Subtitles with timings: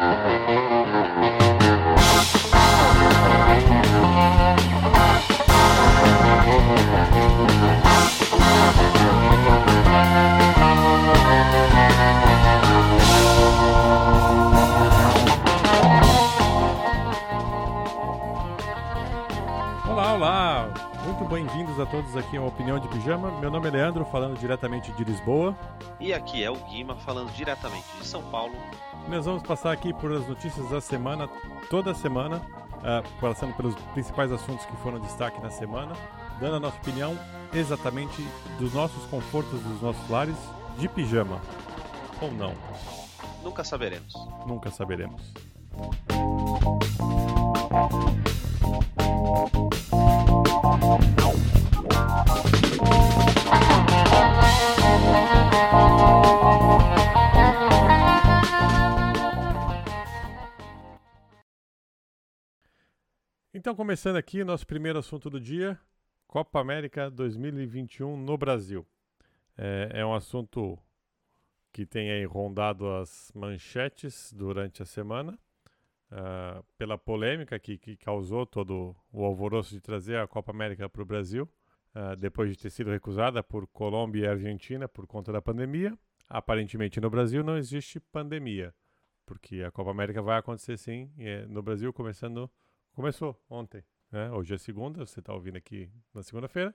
[0.00, 1.20] Olá, olá!
[1.20, 1.39] Muito
[21.40, 23.30] bem-vindos a todos aqui ao Opinião de Pijama.
[23.40, 25.56] Meu nome é Leandro, falando diretamente de Lisboa.
[25.98, 28.52] E aqui é o Guima falando diretamente de São Paulo.
[29.08, 31.30] Nós vamos passar aqui por as notícias da semana,
[31.70, 35.94] toda semana, uh, passando pelos principais assuntos que foram destaque na semana,
[36.38, 37.18] dando a nossa opinião
[37.54, 38.22] exatamente
[38.58, 40.36] dos nossos confortos dos nossos lares
[40.76, 41.40] de pijama.
[42.20, 42.52] Ou não.
[43.42, 44.12] Nunca saberemos.
[44.46, 45.22] Nunca saberemos.
[63.60, 65.78] Então, começando aqui, nosso primeiro assunto do dia:
[66.26, 68.86] Copa América 2021 no Brasil.
[69.56, 70.78] É, é um assunto
[71.72, 75.38] que tem aí rondado as manchetes durante a semana,
[76.12, 81.02] uh, pela polêmica que, que, causou todo o alvoroço de trazer a Copa América para
[81.02, 81.48] o Brasil,
[81.94, 85.96] uh, depois de ter sido recusada por Colômbia e Argentina por conta da pandemia.
[86.28, 88.72] Aparentemente no Brasil não existe pandemia,
[89.26, 92.50] porque a Copa América vai acontecer sim é, no Brasil, começando
[92.92, 94.30] Começou ontem, né?
[94.32, 96.74] Hoje é segunda, você está ouvindo aqui na segunda-feira.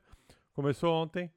[0.53, 1.31] Começou ontem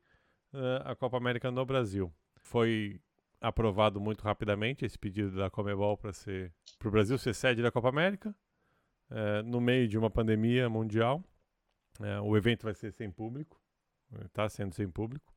[0.52, 2.12] uh, a Copa América no Brasil.
[2.36, 3.00] Foi
[3.40, 7.70] aprovado muito rapidamente esse pedido da Comebol para ser para o Brasil ser sede da
[7.70, 8.34] Copa América
[9.10, 11.22] uh, no meio de uma pandemia mundial.
[12.00, 13.60] Uh, o evento vai ser sem público,
[14.26, 15.34] está sendo sem público,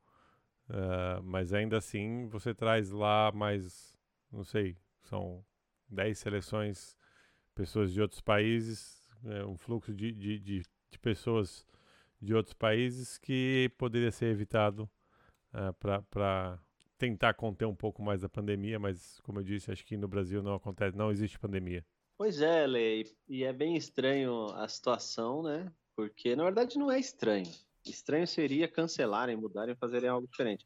[1.24, 3.98] mas ainda assim você traz lá mais,
[4.30, 5.44] não sei, são
[5.88, 6.96] 10 seleções,
[7.54, 11.66] pessoas de outros países né, um fluxo de, de, de, de, pessoas
[12.20, 14.90] de outros países que poderia ser evitado
[16.10, 16.58] para
[17.02, 20.40] tentar conter um pouco mais a pandemia, mas como eu disse, acho que no Brasil
[20.40, 21.84] não acontece, não existe pandemia.
[22.16, 25.72] Pois é, Lei, e é bem estranho a situação, né?
[25.96, 27.50] Porque na verdade não é estranho.
[27.84, 30.64] Estranho seria cancelarem, mudarem, fazerem algo diferente.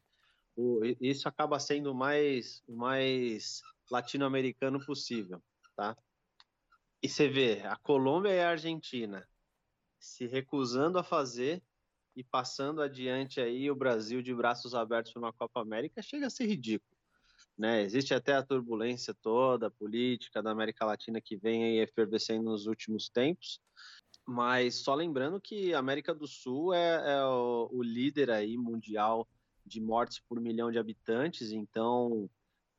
[0.55, 5.41] O, isso acaba sendo o mais, mais latino-americano possível,
[5.75, 5.97] tá?
[7.01, 9.27] E você vê a Colômbia e a Argentina
[9.99, 11.63] se recusando a fazer
[12.17, 16.31] e passando adiante aí o Brasil de braços abertos para uma Copa América chega a
[16.31, 16.97] ser ridículo.
[17.55, 17.83] Né?
[17.83, 23.07] Existe até a turbulência toda, política da América Latina que vem aí efervescendo nos últimos
[23.07, 23.59] tempos,
[24.25, 29.27] mas só lembrando que a América do Sul é, é o, o, líder aí mundial
[29.63, 32.27] de mortes por milhão de habitantes, então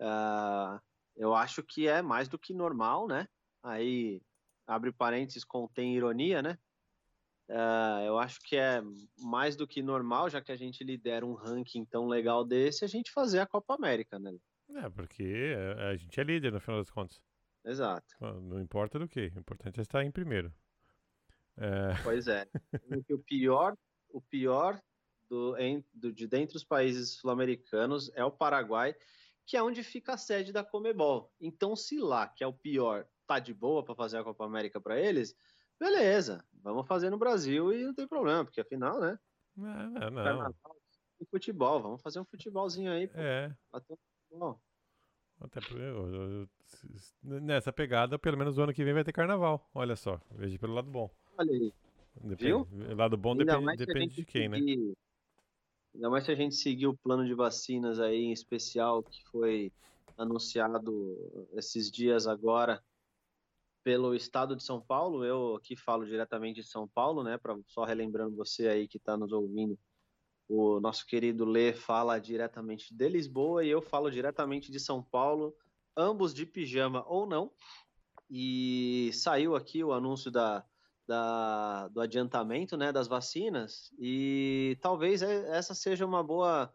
[0.00, 0.80] uh,
[1.16, 3.28] eu acho que é mais do que normal, né?
[3.62, 4.20] aí
[4.66, 6.58] abre parênteses, contém ironia, né?
[7.48, 8.82] Uh, eu acho que é
[9.18, 12.88] mais do que normal, já que a gente lidera um ranking tão legal desse, a
[12.88, 14.36] gente fazer a Copa América, né?
[14.76, 17.20] É, porque a gente é líder no final das contas.
[17.64, 18.06] Exato.
[18.20, 20.52] Não importa do que, o importante é estar em primeiro.
[21.56, 22.02] É...
[22.02, 22.46] Pois é.
[23.10, 23.76] o pior,
[24.10, 24.80] o pior
[25.28, 25.56] do,
[25.92, 28.94] do, de dentre os países sul-americanos é o Paraguai,
[29.46, 31.32] que é onde fica a sede da Comebol.
[31.40, 34.80] Então, se lá, que é o pior, tá de boa para fazer a Copa América
[34.80, 35.34] para eles,
[35.78, 39.18] beleza, vamos fazer no Brasil e não tem problema, porque afinal, né?
[39.56, 40.54] Não, não, não.
[41.30, 43.08] futebol, vamos fazer um futebolzinho aí.
[43.08, 43.56] Pô, é.
[45.40, 46.48] Até porque,
[47.22, 49.68] nessa pegada, pelo menos o ano que vem vai ter carnaval.
[49.72, 51.10] Olha só, veja pelo lado bom.
[51.36, 51.72] Olha aí.
[52.16, 52.66] Depende, Viu?
[52.96, 54.58] Lado bom depende, depende de quem, né?
[54.58, 54.94] seguir, né?
[55.94, 59.72] Ainda mais se a gente seguir o plano de vacinas aí em especial que foi
[60.16, 61.16] anunciado
[61.52, 62.82] esses dias agora
[63.88, 65.24] pelo estado de São Paulo.
[65.24, 67.38] Eu aqui falo diretamente de São Paulo, né?
[67.38, 69.78] Pra, só relembrando você aí que está nos ouvindo,
[70.46, 75.56] o nosso querido Lê fala diretamente de Lisboa e eu falo diretamente de São Paulo,
[75.96, 77.50] ambos de pijama ou não.
[78.28, 80.62] E saiu aqui o anúncio da,
[81.06, 86.70] da, do adiantamento né, das vacinas, e talvez essa seja uma boa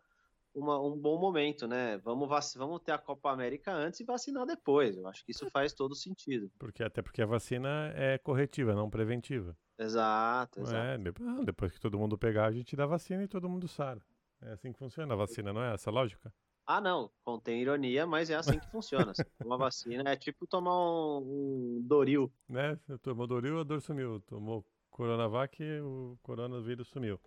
[0.54, 1.98] uma, um bom momento, né?
[2.00, 4.96] Vamos, vamos ter a Copa América antes e vacinar depois.
[4.96, 6.52] Eu acho que isso faz todo sentido.
[6.60, 9.58] Porque até porque a vacina é corretiva, não preventiva.
[9.78, 10.76] Exato, exato.
[10.78, 14.02] É, depois que todo mundo pegar, a gente dá vacina e todo mundo sara.
[14.42, 16.34] É assim que funciona a vacina, não é essa lógica?
[16.66, 19.12] Ah, não, contém ironia, mas é assim que funciona.
[19.46, 22.32] Uma vacina é tipo tomar um, um Doril.
[22.48, 22.80] Né?
[23.02, 24.22] Tomou Doril, a dor sumiu.
[24.22, 27.20] Tomou Coronavac, o coronavírus sumiu.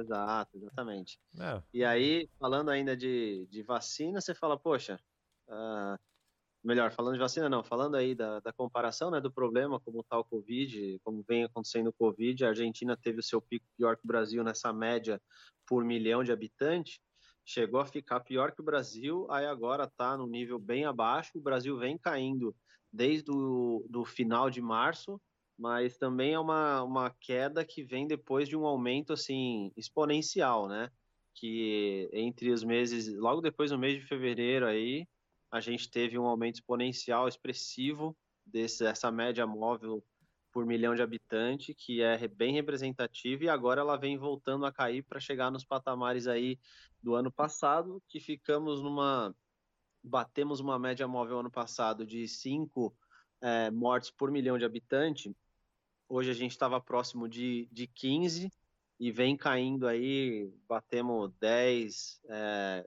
[0.00, 1.18] Exato, exatamente.
[1.38, 1.62] É.
[1.72, 5.00] E aí, falando ainda de, de vacina, você fala, poxa,
[5.48, 5.98] uh,
[6.62, 10.18] melhor, falando de vacina, não, falando aí da, da comparação, né, do problema, como está
[10.18, 14.04] o Covid, como vem acontecendo o Covid, a Argentina teve o seu pico pior que
[14.04, 15.20] o Brasil nessa média
[15.66, 17.00] por milhão de habitantes,
[17.44, 21.40] chegou a ficar pior que o Brasil, aí agora está no nível bem abaixo, o
[21.40, 22.54] Brasil vem caindo
[22.92, 25.20] desde o do final de março,
[25.58, 30.90] mas também é uma, uma queda que vem depois de um aumento, assim, exponencial, né,
[31.34, 35.06] que entre os meses, logo depois do mês de fevereiro aí,
[35.50, 40.04] a gente teve um aumento exponencial expressivo dessa média móvel
[40.52, 45.02] por milhão de habitantes, que é bem representativa, e agora ela vem voltando a cair
[45.02, 46.58] para chegar nos patamares aí
[47.02, 49.36] do ano passado, que ficamos numa.
[50.02, 52.96] Batemos uma média móvel ano passado de 5
[53.42, 55.30] é, mortes por milhão de habitantes.
[56.08, 58.52] Hoje a gente estava próximo de, de 15
[58.98, 62.86] e vem caindo aí, batemos 10, é,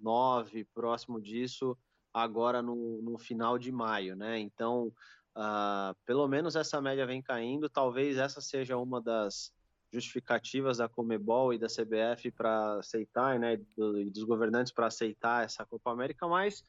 [0.00, 1.76] 9, próximo disso,
[2.12, 4.38] agora no, no final de maio, né?
[4.38, 4.92] Então,
[5.36, 7.68] uh, pelo menos essa média vem caindo.
[7.68, 9.52] Talvez essa seja uma das
[9.92, 13.54] justificativas da Comebol e da CBF para aceitar, né?
[13.76, 16.64] E dos governantes para aceitar essa Copa América, mas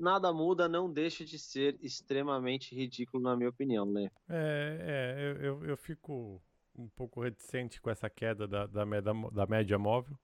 [0.00, 4.10] nada muda, não deixa de ser extremamente ridículo, na minha opinião, né?
[4.28, 6.42] É, é eu, eu fico
[6.76, 10.18] um pouco reticente com essa queda da, da, média, da média móvel.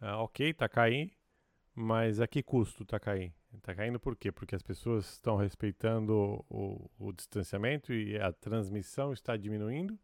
[0.00, 1.12] Uh, ok, tá caindo,
[1.74, 3.34] mas a que custo tá caindo?
[3.56, 4.32] Está caindo por quê?
[4.32, 9.98] Porque as pessoas estão respeitando o, o, distanciamento e a transmissão está diminuindo?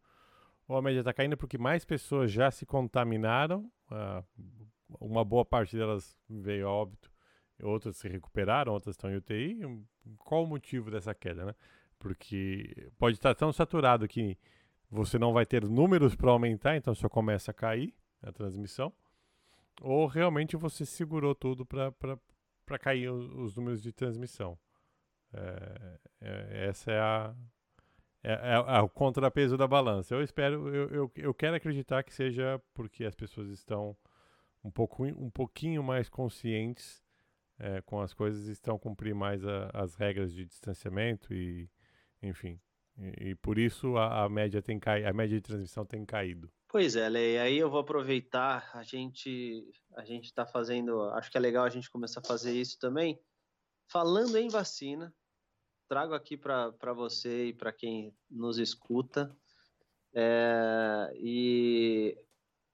[0.67, 3.69] Ou a média está caindo porque mais pessoas já se contaminaram?
[3.91, 4.23] Uh,
[4.99, 7.11] uma boa parte delas veio a óbito,
[7.63, 9.59] outras se recuperaram, outras estão em UTI.
[10.19, 11.55] Qual o motivo dessa queda, né?
[11.97, 14.37] Porque pode estar tão saturado que
[14.89, 18.93] você não vai ter números para aumentar, então só começa a cair a transmissão.
[19.81, 24.57] Ou realmente você segurou tudo para cair os, números de transmissão.
[25.31, 27.35] É, é, essa é a,
[28.23, 30.15] é, é, é, o contrapeso da balança.
[30.15, 33.95] Eu espero, eu, eu, eu, quero acreditar que seja porque as pessoas estão
[34.63, 37.01] um, pouco, um pouquinho mais conscientes
[37.59, 41.69] é, com as coisas, estão cumprir mais a, as regras de distanciamento e,
[42.21, 42.59] enfim,
[42.97, 46.49] e, e por isso a, a, média tem cai, a média de transmissão tem caído.
[46.67, 51.37] Pois é, Lei, aí eu vou aproveitar, a gente a gente está fazendo, acho que
[51.37, 53.19] é legal a gente começar a fazer isso também.
[53.91, 55.13] Falando em vacina,
[55.87, 59.35] trago aqui para você e para quem nos escuta,
[60.13, 62.15] é, e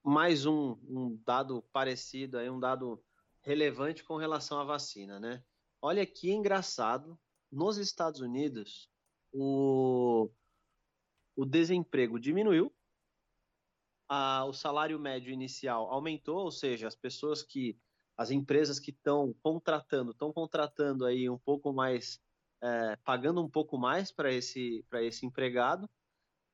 [0.03, 3.01] mais um, um dado parecido, aí, um dado
[3.45, 5.43] relevante com relação à vacina, né?
[5.81, 7.17] Olha que engraçado,
[7.51, 8.89] nos Estados Unidos,
[9.31, 10.29] o,
[11.35, 12.73] o desemprego diminuiu,
[14.09, 17.77] a, o salário médio inicial aumentou, ou seja, as pessoas que,
[18.17, 22.19] as empresas que estão contratando, estão contratando aí um pouco mais,
[22.63, 25.87] é, pagando um pouco mais para esse, esse empregado,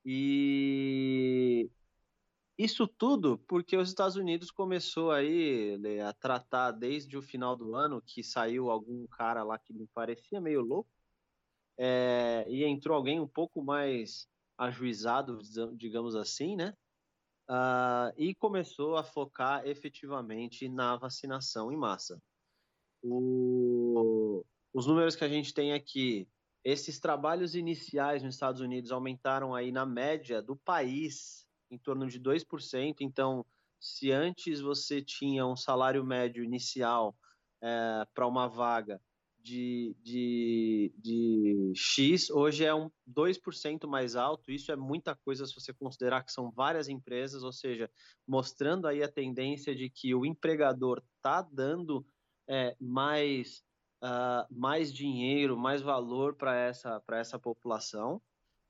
[0.04, 1.70] e
[2.58, 7.74] isso tudo porque os Estados Unidos começou aí né, a tratar desde o final do
[7.74, 10.90] ano que saiu algum cara lá que me parecia meio louco
[11.78, 14.28] é, e entrou alguém um pouco mais
[14.58, 15.38] ajuizado,
[15.76, 16.74] digamos assim, né?
[17.48, 22.20] uh, e começou a focar efetivamente na vacinação em massa.
[23.02, 26.28] O, os números que a gente tem aqui,
[26.64, 32.20] esses trabalhos iniciais nos Estados Unidos aumentaram aí na média do país em torno de
[32.20, 32.96] 2%.
[33.00, 33.44] Então,
[33.80, 37.16] se antes você tinha um salário médio inicial
[37.60, 39.00] é, para uma vaga
[39.40, 44.52] de, de, de X, hoje é um 2% mais alto.
[44.52, 47.90] Isso é muita coisa se você considerar que são várias empresas, ou seja,
[48.28, 52.06] mostrando aí a tendência de que o empregador está dando
[52.48, 53.64] é, mais,
[54.04, 58.22] uh, mais dinheiro, mais valor para essa, essa população.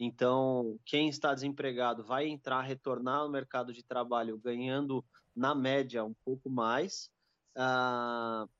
[0.04, 5.04] Então, quem está desempregado vai entrar, retornar ao mercado de trabalho ganhando,
[5.34, 7.08] na média, um pouco mais.
[7.56, 8.50] Uh,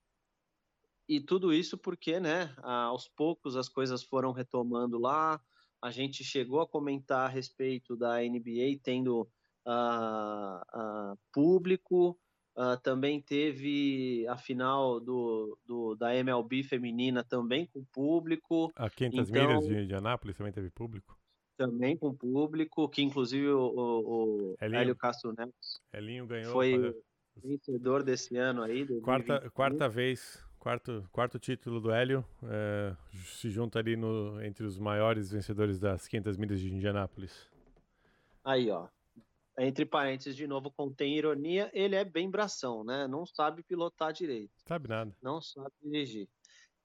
[1.08, 5.40] e tudo isso porque, né, aos poucos as coisas foram retomando lá.
[5.82, 9.22] A gente chegou a comentar a respeito da NBA tendo
[9.66, 12.16] uh, uh, público.
[12.56, 18.70] Uh, também teve a final do, do, da MLB feminina também com público.
[18.76, 21.20] A 500 então, milhas de Indianápolis também teve público?
[21.56, 25.52] Também com público, que inclusive o, o, o Hélio Castro Neto
[25.92, 26.94] Elinho ganhou foi
[27.37, 28.87] vencedor desse ano aí.
[29.00, 32.94] Quarta, quarta vez Quarto, quarto título do Hélio, é,
[33.25, 37.50] se junta ali no, entre os maiores vencedores das 500 milhas de Indianápolis.
[38.44, 38.87] Aí, ó.
[39.59, 41.68] Entre parênteses, de novo, contém ironia.
[41.75, 43.09] Ele é bem bração, né?
[43.09, 44.52] Não sabe pilotar direito.
[44.64, 45.12] Sabe nada.
[45.21, 46.28] Não sabe dirigir.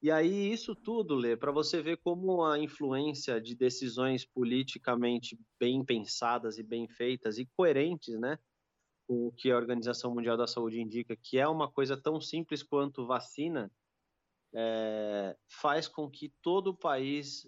[0.02, 5.84] E aí isso tudo, Lê, para você ver como a influência de decisões politicamente bem
[5.84, 8.38] pensadas e bem feitas e coerentes, né,
[9.08, 12.62] com o que a Organização Mundial da Saúde indica, que é uma coisa tão simples
[12.62, 13.72] quanto vacina,
[14.54, 17.48] é, faz com que todo o país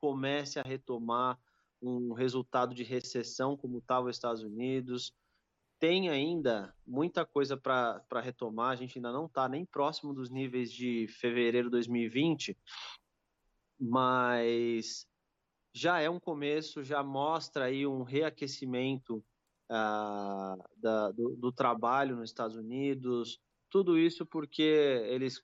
[0.00, 1.38] comece a retomar
[1.82, 5.12] um resultado de recessão como estava os Estados Unidos,
[5.78, 10.72] tem ainda muita coisa para retomar, a gente ainda não está nem próximo dos níveis
[10.72, 12.56] de fevereiro de 2020,
[13.78, 15.06] mas
[15.72, 19.24] já é um começo, já mostra aí um reaquecimento
[19.70, 23.38] ah, da, do, do, trabalho nos Estados Unidos,
[23.70, 25.42] tudo isso porque eles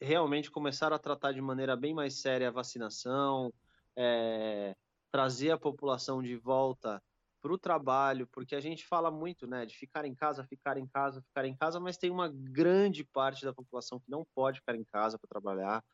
[0.00, 3.52] realmente começaram a tratar de maneira bem mais séria a vacinação,
[3.96, 4.74] é,
[5.12, 7.02] trazer a população de volta
[7.40, 10.86] para o trabalho, porque a gente fala muito, né, de ficar em casa, ficar em
[10.86, 14.76] casa, ficar em casa, mas tem uma grande parte da população que não pode ficar
[14.76, 15.84] em casa para trabalhar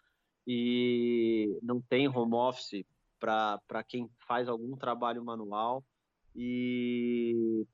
[0.47, 2.85] e não tem home office
[3.19, 5.85] para quem faz algum trabalho manual.
[6.35, 7.67] E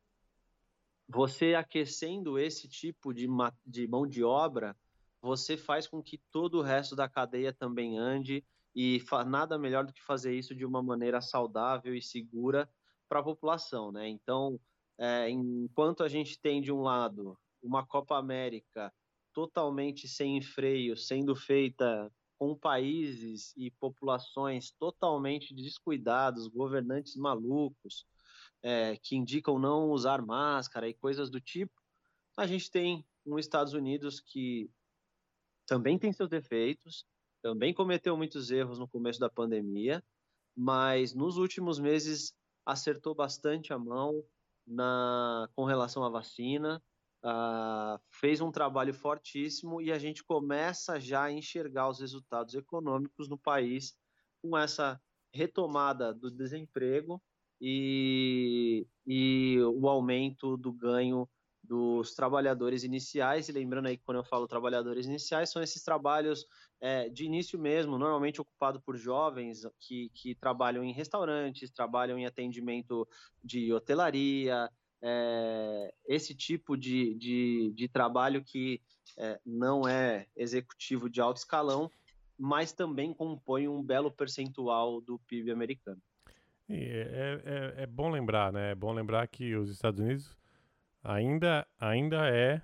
[1.09, 3.26] você aquecendo esse tipo de,
[3.67, 4.76] de mão de obra,
[5.21, 9.93] você faz com que todo o resto da cadeia também ande e nada melhor do
[9.93, 12.69] que fazer isso de uma maneira saudável e segura
[13.12, 14.09] para a população, né?
[14.09, 14.59] Então,
[14.99, 18.90] é, enquanto a gente tem de um lado uma Copa América
[19.35, 28.07] totalmente sem freio, sendo feita com países e populações totalmente descuidados, governantes malucos,
[28.62, 31.75] é, que indicam não usar máscara e coisas do tipo,
[32.35, 34.71] a gente tem um Estados Unidos que
[35.66, 37.04] também tem seus defeitos,
[37.42, 40.02] também cometeu muitos erros no começo da pandemia,
[40.57, 44.25] mas nos últimos meses acertou bastante a mão
[44.66, 46.83] na, com relação à vacina,
[47.25, 53.28] uh, fez um trabalho fortíssimo e a gente começa já a enxergar os resultados econômicos
[53.28, 53.97] no país
[54.40, 55.00] com essa
[55.33, 57.23] retomada do desemprego
[57.61, 61.28] e, e o aumento do ganho
[61.62, 66.45] dos trabalhadores iniciais, e lembrando aí que quando eu falo trabalhadores iniciais, são esses trabalhos
[66.81, 72.26] é, de início mesmo, normalmente ocupado por jovens que, que trabalham em restaurantes, trabalham em
[72.26, 73.07] atendimento
[73.42, 74.69] de hotelaria,
[75.00, 78.81] é, esse tipo de, de, de trabalho que
[79.19, 81.90] é, não é executivo de alto escalão,
[82.38, 86.00] mas também compõe um belo percentual do PIB americano.
[86.69, 87.42] É,
[87.76, 88.73] é, é, bom lembrar, né?
[88.73, 90.37] É bom lembrar que os Estados Unidos
[91.03, 92.63] ainda, ainda é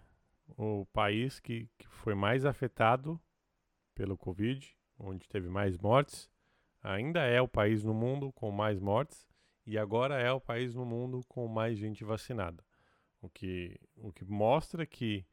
[0.57, 3.21] o país que, que foi mais afetado
[3.95, 6.31] pelo Covid, onde teve mais mortes.
[6.83, 9.27] Ainda é o país no mundo com mais mortes
[9.67, 12.65] e agora é o país no mundo com mais gente vacinada.
[13.21, 15.27] O que, o que mostra que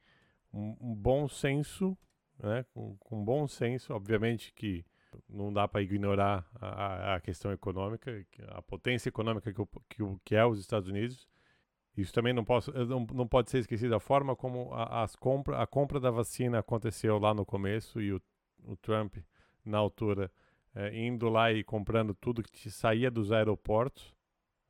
[0.52, 1.98] um, um bom senso,
[2.40, 4.84] né, com, com bom senso, obviamente que
[5.30, 10.46] não dá para ignorar a, a, questão econômica, a potência econômica que, que, que é
[10.46, 11.30] os Estados Unidos,
[11.98, 15.62] isso também não, posso, não, não pode ser esquecido a forma como a, as compra,
[15.62, 18.22] a compra da vacina aconteceu lá no começo e o,
[18.66, 19.18] o Trump,
[19.64, 20.32] na altura,
[20.75, 24.14] é, indo lá e comprando tudo que saía dos aeroportos,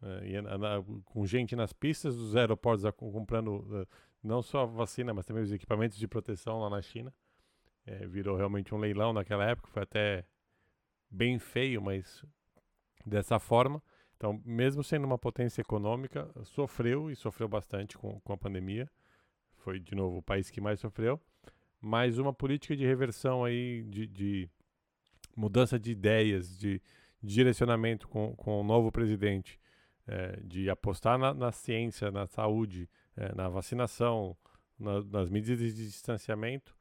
[0.02, 3.88] é, e, na, com gente nas pistas dos aeroportos comprando uh,
[4.22, 7.14] não só a vacina, mas também os equipamentos de proteção lá na China.
[7.88, 10.26] É, virou realmente um leilão naquela época, foi até
[11.10, 12.26] bem feio, mas
[13.06, 13.82] dessa forma.
[14.18, 18.90] Então, mesmo sendo uma potência econômica, sofreu e sofreu bastante com, com a pandemia.
[19.58, 21.20] Foi, de novo, o país que mais sofreu.
[21.82, 24.50] Mas uma política de reversão aí, de, de
[25.36, 26.82] mudança de ideias, de,
[27.26, 29.60] direcionamento com, com o novo presidente,
[30.08, 34.38] é, de apostar na, na, ciência, na saúde, é, na vacinação,
[34.80, 36.76] na, nas medidas de distanciamento,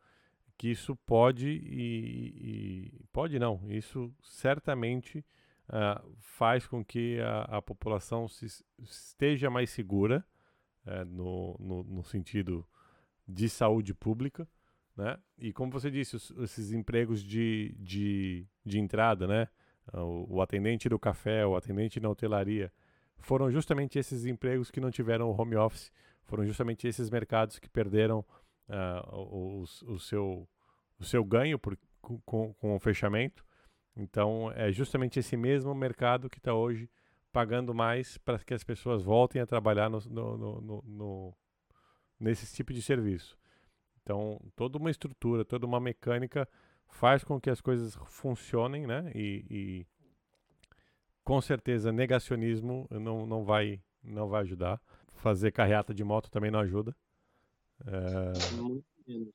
[0.56, 5.24] que isso pode e, e pode não, isso certamente
[5.68, 8.46] uh, faz com que a, a população se,
[8.78, 10.24] esteja mais segura
[10.86, 12.66] uh, no, no, no, sentido
[13.26, 14.46] de saúde pública,
[14.96, 15.18] né?
[15.38, 19.48] E como você disse, os, esses empregos de, de, de entrada, né?
[19.92, 22.72] O, o, atendente do café, o atendente na hotelaria,
[23.18, 25.92] foram justamente esses empregos que não tiveram home office,
[26.24, 28.24] foram justamente esses mercados que perderam
[28.68, 30.48] uh, o, o, seu,
[30.98, 33.44] o seu ganho por, com, com o fechamento
[33.96, 36.90] então, é justamente esse mesmo mercado que está hoje
[37.32, 41.34] pagando mais para que as pessoas voltem a trabalhar no, no, no, no,
[42.18, 43.36] nesse tipo de serviço.
[44.02, 46.48] Então, toda uma estrutura, toda uma mecânica
[46.88, 49.10] faz com que as coisas funcionem, né?
[49.14, 49.86] E, e
[51.24, 54.80] com certeza negacionismo não, não, vai, não vai ajudar.
[55.14, 56.94] Fazer carreata de moto também não ajuda.
[57.86, 58.54] É...
[58.56, 58.84] Muito,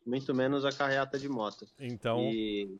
[0.06, 1.66] muito menos a carreata de moto.
[1.80, 2.80] Então, e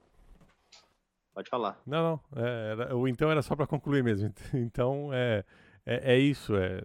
[1.40, 1.82] Pode falar.
[1.86, 2.44] Não, não.
[2.44, 4.30] É, era, o então era só para concluir mesmo.
[4.54, 5.46] Então é,
[5.86, 6.54] é, é isso.
[6.58, 6.82] É,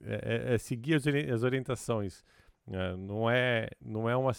[0.00, 2.24] é, é, seguir as orientações.
[2.70, 4.30] É, não é não é uma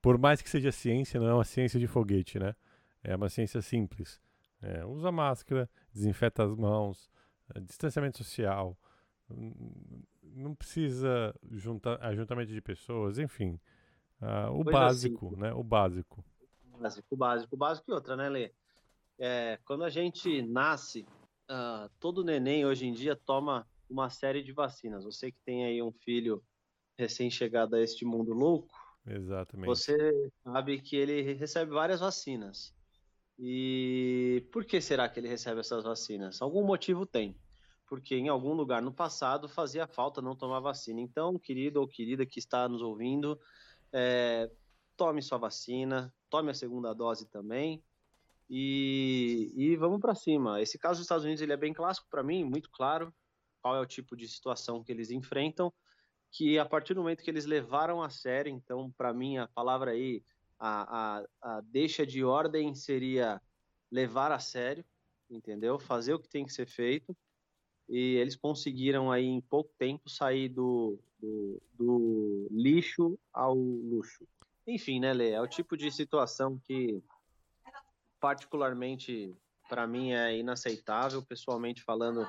[0.00, 2.54] por mais que seja ciência, não é uma ciência de foguete, né?
[3.02, 4.18] É uma ciência simples.
[4.62, 7.10] É, usa máscara, desinfeta as mãos,
[7.54, 8.78] é, distanciamento social,
[10.22, 13.60] não precisa juntar ajuntamento de pessoas, enfim,
[14.22, 15.52] uh, o Coisa básico, né?
[15.52, 16.24] O básico.
[16.84, 18.52] Básico, básico, básico e outra, né, Lê?
[19.18, 21.06] É, quando a gente nasce,
[21.50, 25.04] uh, todo neném hoje em dia toma uma série de vacinas.
[25.04, 26.42] Você que tem aí um filho
[26.98, 28.74] recém-chegado a este mundo louco,
[29.06, 29.66] Exatamente.
[29.66, 32.74] Você sabe que ele recebe várias vacinas.
[33.38, 36.40] E por que será que ele recebe essas vacinas?
[36.40, 37.36] Algum motivo tem.
[37.86, 41.00] Porque em algum lugar no passado fazia falta não tomar vacina.
[41.00, 43.38] Então, querido ou querida que está nos ouvindo,
[43.92, 44.50] é,
[44.96, 47.80] tome sua vacina, tome a segunda dose também.
[48.50, 50.60] E, e vamos para cima.
[50.60, 53.14] Esse caso dos Estados Unidos ele é bem clássico para mim, muito claro
[53.62, 55.72] qual é o tipo de situação que eles enfrentam
[56.32, 59.92] que a partir do momento que eles levaram a sério, então, para mim, a palavra
[59.92, 60.24] aí,
[60.58, 63.40] a, a, a deixa de ordem seria
[63.88, 64.84] levar a sério,
[65.30, 65.78] entendeu?
[65.78, 67.16] Fazer o que tem que ser feito.
[67.88, 74.26] E eles conseguiram aí, em pouco tempo, sair do, do, do lixo ao luxo.
[74.66, 75.30] Enfim, né, Lê?
[75.30, 77.02] É o tipo de situação que,
[78.20, 79.36] particularmente,
[79.68, 82.26] para mim é inaceitável, pessoalmente falando,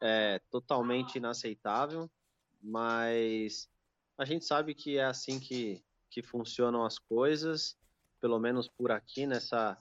[0.00, 2.10] é totalmente inaceitável
[2.62, 3.68] mas
[4.16, 7.76] a gente sabe que é assim que, que funcionam as coisas,
[8.20, 9.76] pelo menos por aqui nessa,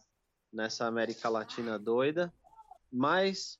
[0.52, 2.34] nessa América Latina doida.
[2.92, 3.60] Mas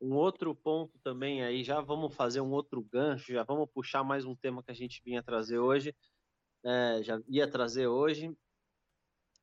[0.00, 4.24] um outro ponto também aí, já vamos fazer um outro gancho, já vamos puxar mais
[4.24, 5.94] um tema que a gente vinha trazer hoje,
[6.64, 8.36] é, já ia trazer hoje,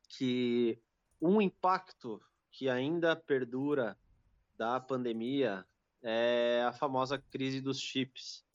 [0.10, 0.80] que
[1.22, 2.22] um impacto
[2.52, 3.98] que ainda perdura
[4.58, 5.66] da pandemia
[6.02, 8.46] é a famosa crise dos chips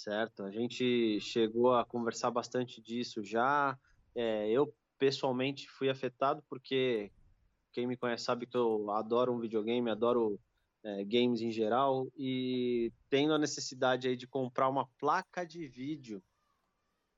[0.00, 0.44] certo?
[0.44, 3.78] A gente chegou a conversar bastante disso já.
[4.14, 7.10] É, eu pessoalmente fui afetado porque
[7.72, 10.40] quem me conhece sabe que eu adoro um videogame, adoro
[10.82, 16.22] é, games em geral e tendo a necessidade aí de comprar uma placa de vídeo.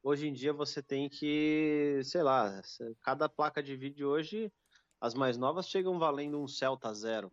[0.03, 2.61] Hoje em dia você tem que, sei lá,
[3.03, 4.53] cada placa de vídeo hoje,
[5.01, 7.31] as mais novas chegam valendo um Celta Zero.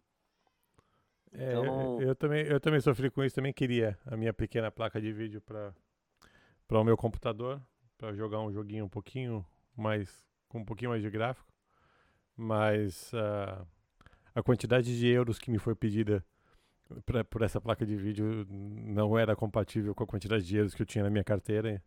[1.32, 2.02] É, então...
[2.02, 5.42] eu, também, eu também sofri com isso, também queria a minha pequena placa de vídeo
[5.42, 5.74] para
[6.70, 7.60] o meu computador,
[7.98, 9.44] para jogar um joguinho um pouquinho
[9.76, 11.52] mais, com um pouquinho mais de gráfico,
[12.36, 13.68] mas uh,
[14.34, 16.24] a quantidade de euros que me foi pedida
[17.04, 20.82] pra, por essa placa de vídeo não era compatível com a quantidade de euros que
[20.84, 21.84] eu tinha na minha carteira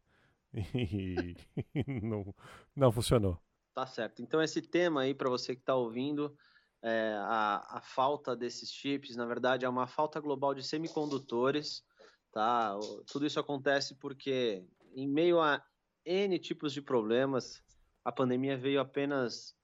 [0.55, 1.35] e,
[2.03, 2.35] não,
[2.75, 3.39] não funcionou.
[3.75, 4.23] Tá certo.
[4.23, 6.37] Então esse tema aí para você que está ouvindo,
[6.83, 11.85] é, a, a, falta desses chips, na verdade, é uma falta global de semicondutores.
[12.33, 12.77] Tá?
[13.07, 15.63] Tudo isso acontece porque, em meio a
[16.05, 17.63] N tipos de problemas,
[18.05, 19.55] a pandemia veio apenas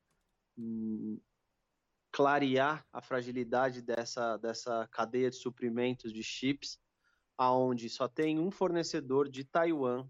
[0.56, 1.20] hum,
[2.12, 6.78] clarear a fragilidade dessa, dessa cadeia de suprimentos de chips,
[7.36, 10.08] aonde só tem um fornecedor de Taiwan,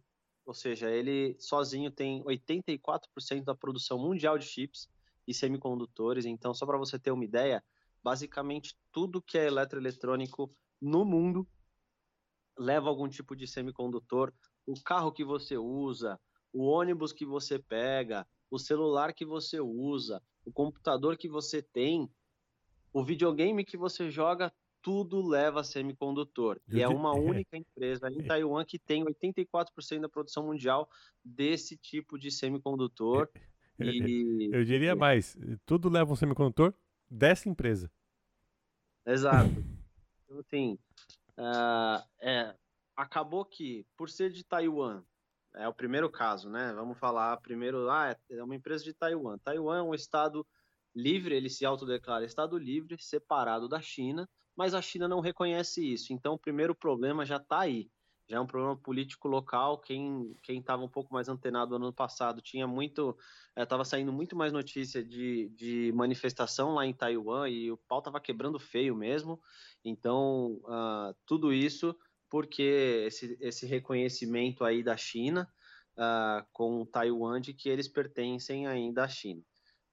[0.49, 4.89] ou seja, ele sozinho tem 84% da produção mundial de chips
[5.27, 6.25] e semicondutores.
[6.25, 7.63] Então, só para você ter uma ideia,
[8.03, 11.47] basicamente tudo que é eletroeletrônico no mundo
[12.59, 14.33] leva algum tipo de semicondutor.
[14.67, 16.19] O carro que você usa,
[16.51, 22.11] o ônibus que você pega, o celular que você usa, o computador que você tem,
[22.91, 24.51] o videogame que você joga,
[24.83, 26.61] tudo leva semicondutor.
[26.69, 30.89] e é uma única empresa em Taiwan que tem 84% da produção mundial
[31.25, 33.29] desse tipo de semicondutor.
[33.81, 34.51] E...
[34.53, 36.75] Eu diria mais, tudo leva um semicondutor
[37.09, 37.89] dessa empresa.
[39.07, 39.51] Exato.
[40.25, 40.79] Então, assim,
[41.39, 42.55] uh, é,
[42.95, 45.03] acabou que, por ser de Taiwan,
[45.55, 46.73] é o primeiro caso, né?
[46.75, 49.39] Vamos falar primeiro, ah, é, é uma empresa de Taiwan.
[49.39, 50.47] Taiwan é um estado
[50.95, 56.13] livre, ele se autodeclara estado livre, separado da China, mas a China não reconhece isso.
[56.13, 57.89] Então, o primeiro problema já está aí
[58.29, 59.79] já é um problema político local.
[59.79, 63.17] Quem estava um pouco mais antenado ano passado tinha muito,
[63.57, 67.79] estava eh, é, saindo muito mais notícia de, de manifestação lá em Taiwan e o
[67.89, 69.41] pau estava quebrando feio mesmo.
[69.83, 71.97] Então uh, tudo isso
[72.29, 75.51] porque esse, esse reconhecimento aí da China
[75.97, 79.43] uh, com Taiwan de que eles pertencem ainda à China.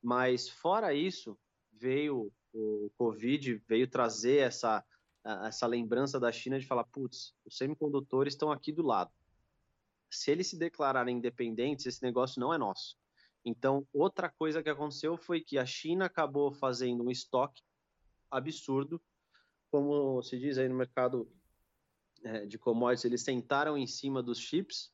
[0.04, 1.40] Mas fora isso
[1.72, 4.84] veio o Covid veio trazer essa
[5.44, 9.12] essa lembrança da China de falar, putz, os semicondutores estão aqui do lado.
[10.08, 12.96] Se eles se declararem independentes, esse negócio não é nosso.
[13.44, 17.64] Então, outra coisa que aconteceu foi que a China acabou fazendo um estoque
[18.30, 19.02] absurdo,
[19.72, 21.28] como se diz aí no mercado
[22.24, 24.92] é, de commodities, eles sentaram em cima dos chips,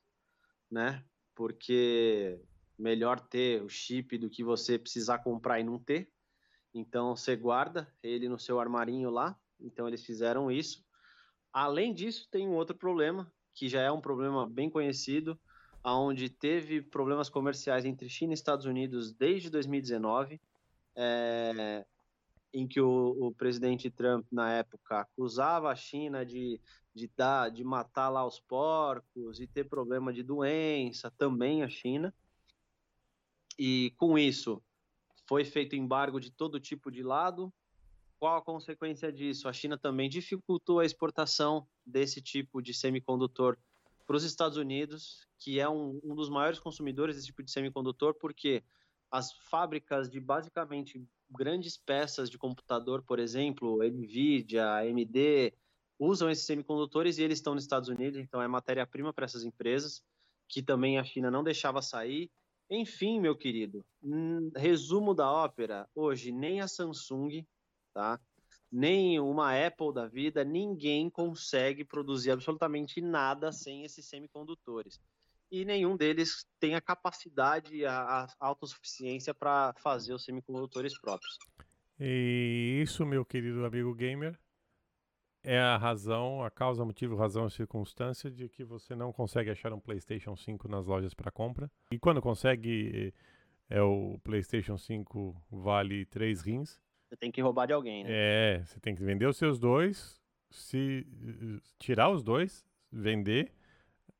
[0.70, 1.04] né?
[1.36, 2.42] Porque
[2.78, 6.12] melhor ter o chip do que você precisar comprar e não ter.
[6.74, 9.38] Então você guarda ele no seu armarinho lá.
[9.60, 10.84] Então eles fizeram isso.
[11.52, 15.40] Além disso, tem um outro problema, que já é um problema bem conhecido,
[15.84, 20.40] onde teve problemas comerciais entre China e Estados Unidos desde 2019,
[20.96, 21.86] é,
[22.54, 26.60] em que o, o, presidente Trump, na época, acusava a China de,
[26.94, 32.14] de, dar, de matar lá os porcos e ter problema de doença, também a China.
[33.58, 34.62] E com isso,
[35.32, 37.54] foi feito embargo de todo tipo de lado.
[38.20, 39.48] Qual a consequência disso?
[39.48, 43.58] A China também dificultou a exportação desse tipo de semicondutor
[44.06, 48.14] para os Estados Unidos, que é um, um dos maiores consumidores desse tipo de semicondutor,
[48.16, 48.62] porque
[49.10, 55.54] as fábricas de basicamente grandes peças de computador, por exemplo, Nvidia, AMD,
[55.98, 60.04] usam esses semicondutores e eles estão nos Estados Unidos, então é matéria-prima para essas empresas,
[60.50, 62.30] que também a China não deixava sair.
[62.74, 67.46] Enfim, meu querido, hum, resumo da ópera, hoje nem a Samsung,
[67.94, 68.18] tá?
[68.72, 75.00] nem uma Apple da vida, ninguém consegue produzir absolutamente nada sem esses semicondutores.
[75.52, 81.38] E nenhum deles tem a capacidade a, a autossuficiência para fazer os semicondutores próprios.
[82.00, 84.40] E isso, meu querido amigo gamer,
[85.44, 89.74] é a razão, a causa, motivo, razão e circunstância de que você não consegue achar
[89.74, 91.70] um PlayStation 5 nas lojas para compra.
[91.92, 93.14] E quando consegue,
[93.70, 98.10] é o PlayStation 5 vale 3 rins você tem que roubar de alguém, né?
[98.10, 100.18] É, você tem que vender os seus dois,
[100.50, 101.06] se
[101.78, 103.52] tirar os dois, vender,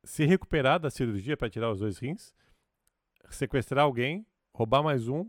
[0.04, 2.34] se recuperar da cirurgia para tirar os dois rins,
[3.30, 5.26] sequestrar alguém, roubar mais um,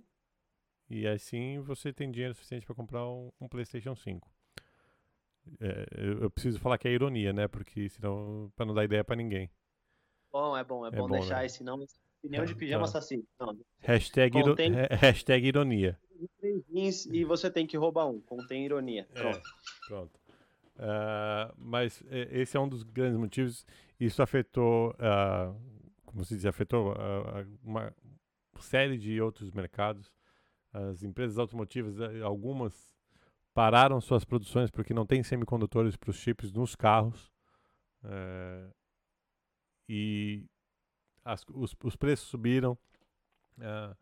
[0.90, 4.30] e assim você tem dinheiro suficiente para comprar um, um, PlayStation 5.
[5.60, 5.86] É,
[6.22, 7.48] eu, preciso falar que é ironia, né?
[7.48, 9.50] Porque senão, para não dar ideia para ninguém.
[10.32, 11.46] Bom, é bom, é, é bom, bom, deixar né?
[11.46, 11.86] esse nome.
[12.20, 12.90] Opinião de pijama tá.
[12.90, 13.24] assassino.
[13.80, 14.72] Hashtag, Contém...
[14.92, 16.00] hashtag ironia
[17.12, 18.20] e você tem que roubar um.
[18.22, 19.08] Contém ironia.
[19.14, 19.38] É, pronto.
[19.38, 20.20] É, pronto.
[20.76, 23.66] Uh, mas esse é um dos grandes motivos.
[24.00, 25.56] Isso afetou, uh,
[26.06, 27.94] como se diz, afetou uh, uma
[28.60, 30.12] série de outros mercados.
[30.72, 32.93] As empresas automotivas, algumas
[33.54, 37.32] pararam suas produções porque não tem semicondutores para os chips nos carros.
[39.88, 40.46] e
[41.24, 42.78] as, os, os, preços subiram.
[43.58, 43.96] Uh,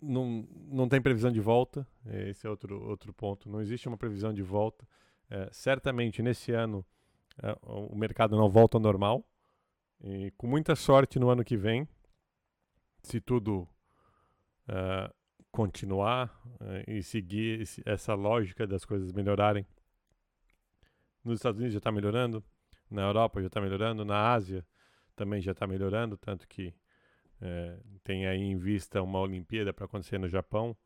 [0.00, 3.48] não, não tem previsão de volta, esse é outro, outro ponto.
[3.48, 4.86] Não existe uma previsão de volta.
[5.30, 6.86] É, certamente nesse ano
[7.42, 9.24] é, o mercado não volta ao normal.
[10.00, 11.86] E com muita sorte no ano que vem,
[13.02, 13.68] se tudo
[14.68, 15.12] é,
[15.50, 19.66] continuar é, e seguir esse, essa lógica das coisas melhorarem.
[21.24, 22.44] Nos Estados Unidos já está melhorando,
[22.90, 24.64] na Europa já está melhorando, na Ásia
[25.14, 26.72] também já está melhorando, tanto que
[27.40, 30.76] é, tem aí em vista uma Olimpíada para acontecer no Japão.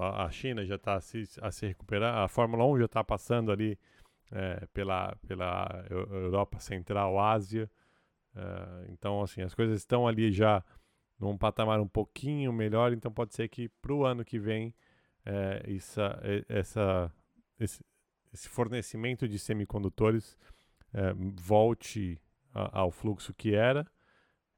[0.00, 2.18] A China já está a se, a se recuperar.
[2.18, 3.78] A Fórmula 1 já está passando ali
[4.32, 7.70] é, pela, pela Europa Central, Ásia.
[8.34, 10.62] É, então, assim, as coisas estão ali já
[11.18, 12.92] num patamar um pouquinho melhor.
[12.92, 14.74] Então, pode ser que para o ano que vem
[15.24, 17.12] é, essa, essa,
[17.58, 17.84] esse,
[18.32, 20.38] esse, fornecimento de semicondutores
[20.92, 22.20] é, volte
[22.52, 23.86] a, ao fluxo que era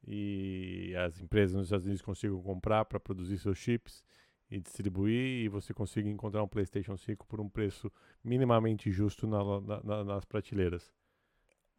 [0.07, 4.05] e as empresas nos Estados Unidos consigam comprar para produzir seus chips
[4.51, 7.90] e distribuir e você consiga encontrar um PlayStation 5 por um preço
[8.23, 9.40] minimamente justo na,
[9.83, 10.92] na, nas prateleiras.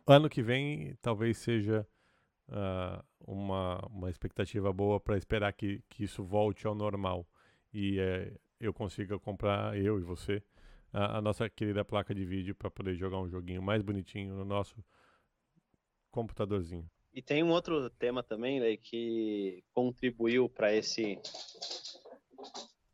[0.05, 1.87] Ano que vem talvez seja
[2.49, 7.27] uh, uma, uma expectativa boa para esperar que, que isso volte ao normal
[7.73, 10.41] e uh, eu consiga comprar, eu e você,
[10.91, 14.45] a, a nossa querida placa de vídeo para poder jogar um joguinho mais bonitinho no
[14.45, 14.83] nosso
[16.11, 16.89] computadorzinho.
[17.13, 21.19] E tem um outro tema também né, que contribuiu para esse,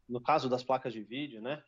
[0.08, 1.62] no caso das placas de vídeo, né?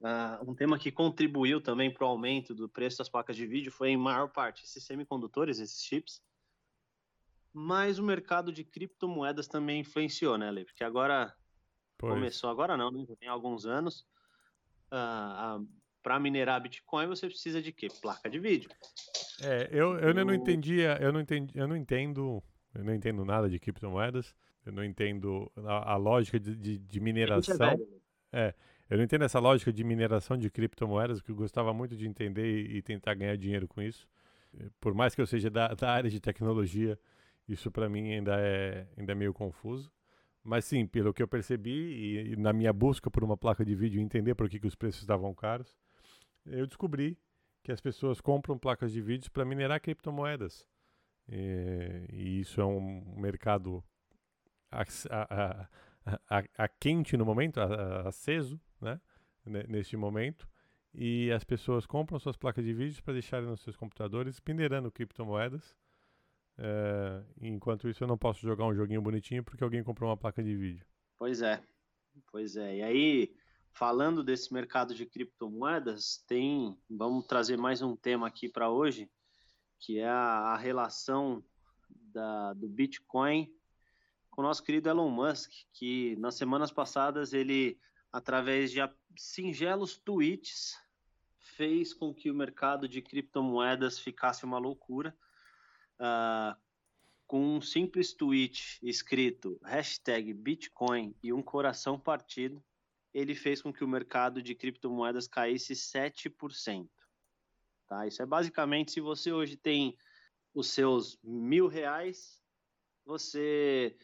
[0.00, 3.70] Uh, um tema que contribuiu também para o aumento do preço das placas de vídeo
[3.70, 6.22] foi, em maior parte, esses semicondutores, esses chips.
[7.52, 10.64] Mas o mercado de criptomoedas também influenciou, né, Lê?
[10.64, 11.34] Porque agora
[11.98, 12.14] pois.
[12.14, 13.04] começou, agora não, né?
[13.08, 14.06] Já tem alguns anos.
[14.92, 15.68] Uh, uh,
[16.02, 17.88] para minerar Bitcoin, você precisa de quê?
[18.00, 18.70] Placa de vídeo.
[19.42, 22.42] É, eu, eu não entendia, eu não entendi, eu não entendo,
[22.74, 24.34] eu não entendo nada de criptomoedas,
[24.64, 27.78] eu não entendo a, a lógica de, de, de mineração.
[28.32, 28.54] É,
[28.88, 32.46] eu não entendo essa lógica de mineração de criptomoedas, que eu gostava muito de entender
[32.46, 34.08] e, e tentar ganhar dinheiro com isso.
[34.80, 36.98] Por mais que eu seja da, da área de tecnologia,
[37.52, 39.90] isso para mim ainda é, ainda é meio confuso.
[40.42, 43.74] Mas sim, pelo que eu percebi e, e na minha busca por uma placa de
[43.74, 45.76] vídeo entender por que, que os preços estavam caros,
[46.46, 47.18] eu descobri
[47.62, 50.66] que as pessoas compram placas de vídeos para minerar criptomoedas.
[51.28, 53.84] E, e, isso é um mercado
[54.70, 55.68] a, a,
[56.28, 57.60] a, a quente no momento,
[58.06, 59.00] aceso, né?
[59.44, 60.48] neste momento.
[60.92, 65.76] E as pessoas compram suas placas de vídeo para deixarem nos seus computadores minerando criptomoedas
[66.62, 70.42] é, enquanto isso, eu não posso jogar um joguinho bonitinho porque alguém comprou uma placa
[70.42, 70.84] de vídeo.
[71.18, 71.62] Pois é,
[72.30, 72.76] pois é.
[72.76, 73.34] E aí,
[73.72, 79.10] falando desse mercado de criptomoedas, tem, vamos trazer mais um tema aqui para hoje,
[79.78, 81.42] que é a, relação
[81.88, 83.50] da, do Bitcoin
[84.30, 87.80] com o nosso querido Elon Musk, que nas semanas passadas ele,
[88.12, 88.80] através de
[89.16, 90.76] singelos tweets,
[91.56, 95.16] fez com que o mercado de criptomoedas ficasse uma loucura
[96.00, 96.58] uh,
[97.26, 102.60] com um simples tweet escrito hashtag Bitcoin e um coração partido,
[103.14, 106.88] ele fez com que o mercado de criptomoedas caísse 7%.
[107.86, 108.06] Tá?
[108.06, 109.96] Isso é basicamente se você hoje tem
[110.54, 112.40] os seus mil reais,
[113.04, 113.96] você,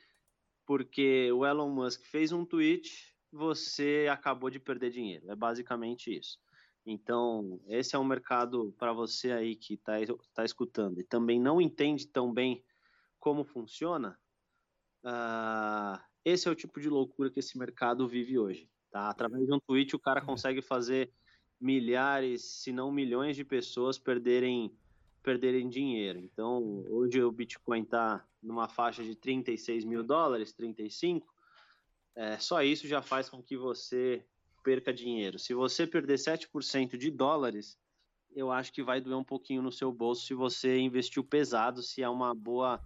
[0.64, 5.30] porque o Elon Musk fez um tweet, você acabou de perder dinheiro.
[5.30, 6.38] É basicamente isso.
[6.87, 9.94] Então, esse é um mercado para você aí que está
[10.33, 12.64] tá escutando e também não entende tão bem
[13.18, 14.16] como funciona.
[15.03, 18.70] Uh, esse é o tipo de loucura que esse mercado vive hoje.
[18.88, 19.09] Tá?
[19.09, 20.27] Através de um tweet, o cara uhum.
[20.27, 21.12] consegue fazer
[21.61, 24.72] milhares, se não milhões de pessoas perderem,
[25.25, 26.20] perderem dinheiro.
[26.20, 31.35] Então, hoje o Bitcoin está numa faixa de 36 mil dólares, 35.
[32.14, 34.25] É, só isso já faz com que você
[34.66, 35.38] perca dinheiro.
[35.38, 37.79] Se você perder 7% de dólares,
[38.35, 42.02] eu acho que vai doer um pouquinho no seu bolso se você investiu pesado, se
[42.02, 42.81] é uma boa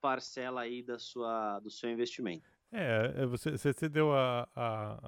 [0.00, 2.50] parcela aí da sua, do seu investimento.
[2.72, 4.98] É, é você, você deu a, a,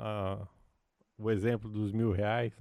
[0.42, 0.48] a,
[1.16, 2.52] o exemplo dos mil reais,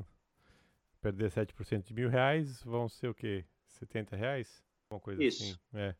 [1.02, 3.44] perder 7% de mil reais vão ser o quê?
[3.68, 4.64] 70 reais?
[4.90, 5.44] Uma coisa Isso.
[5.44, 5.60] assim.
[5.74, 5.94] É.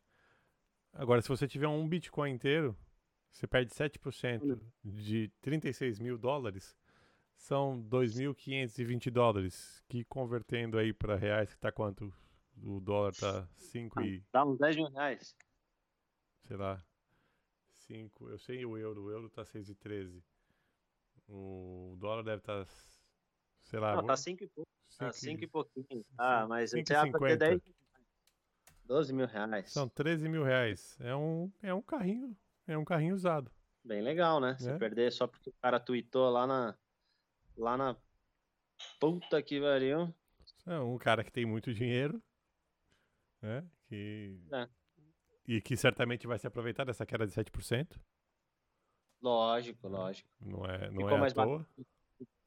[0.94, 2.78] Agora, se você tiver um Bitcoin inteiro,
[3.32, 6.76] você perde 7% de 36 mil dólares,
[7.38, 12.12] são 2.520 dólares, que convertendo aí para reais, que tá quanto?
[12.64, 14.24] O dólar tá 5 e...
[14.32, 15.36] Dá uns 10 mil reais.
[16.48, 16.84] Sei lá,
[17.70, 20.24] 5, eu sei o euro, o euro tá 6,13.
[21.28, 22.72] O dólar deve estar, tá,
[23.62, 23.96] sei lá...
[23.96, 24.70] Não, tá 5 e pouco.
[24.98, 26.06] Tá 5 e pouquinho.
[26.18, 27.62] Ah, mas você acha que 10...
[28.86, 29.72] 12 mil reais.
[29.72, 30.98] São 13 mil reais.
[31.02, 32.36] É um, é um carrinho
[32.68, 33.52] é um carrinho usado.
[33.84, 34.58] Bem legal, né?
[34.58, 34.78] Se é.
[34.78, 36.78] perder só porque o cara tweetou lá na.
[37.56, 37.96] Lá na.
[39.00, 40.14] Puta que pariu.
[40.66, 42.22] É um cara que tem muito dinheiro,
[43.42, 43.66] né?
[43.88, 44.38] Que...
[44.52, 44.68] É.
[45.48, 47.98] E que certamente vai se aproveitar dessa queda de 7%.
[49.22, 50.30] Lógico, lógico.
[50.42, 51.68] Não é, não Ficou é à toa.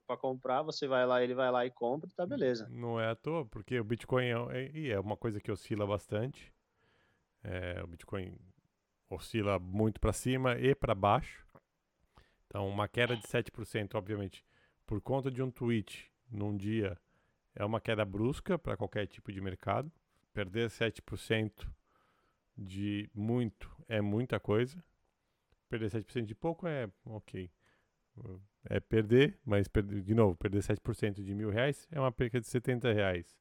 [0.06, 2.68] Para comprar, você vai lá, ele vai lá e compra, tá beleza.
[2.68, 6.52] Não é à toa, porque o Bitcoin é, é, é uma coisa que oscila bastante.
[7.42, 8.36] É, o Bitcoin
[9.10, 11.44] oscila muito para cima e para baixo.
[12.46, 14.44] Então, uma queda de 7%, obviamente,
[14.86, 16.98] por conta de um tweet num dia,
[17.54, 19.90] é uma queda brusca para qualquer tipo de mercado.
[20.32, 21.68] Perder 7%
[22.56, 24.82] de muito é muita coisa.
[25.68, 27.50] Perder 7% de pouco é ok.
[28.64, 29.68] É perder, mas
[30.04, 33.38] de novo, perder 7% de mil reais é uma perca de 70 reais.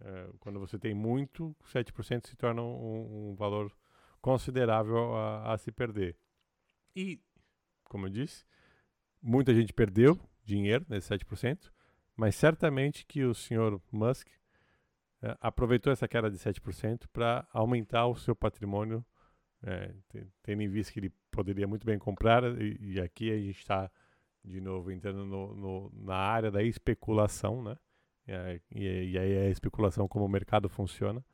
[0.00, 3.72] É, quando você tem muito, 7% se torna um, um valor
[4.22, 6.16] considerável a, a se perder.
[6.96, 7.20] E,
[7.84, 8.46] como eu disse,
[9.20, 11.70] muita gente perdeu dinheiro nesse 7%,
[12.16, 14.28] mas certamente que o senhor Musk
[15.22, 19.04] é, aproveitou essa queda de 7% para aumentar o seu patrimônio,
[19.62, 19.94] é,
[20.42, 23.90] tendo em vista que ele poderia muito bem comprar, e, e aqui a gente está,
[24.44, 27.76] de novo, entrando no, no, na área da especulação, né?
[28.26, 31.24] E, e, aí a especulação como o mercado funciona.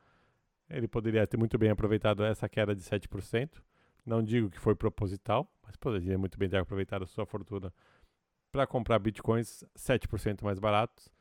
[0.69, 3.61] Ele poderia ter muito bem aproveitado essa queda de 7%.
[4.05, 7.73] Não digo que foi proposital, mas poderia muito bem ter aproveitado a sua fortuna
[8.51, 11.11] para comprar bitcoins 7% mais baratos.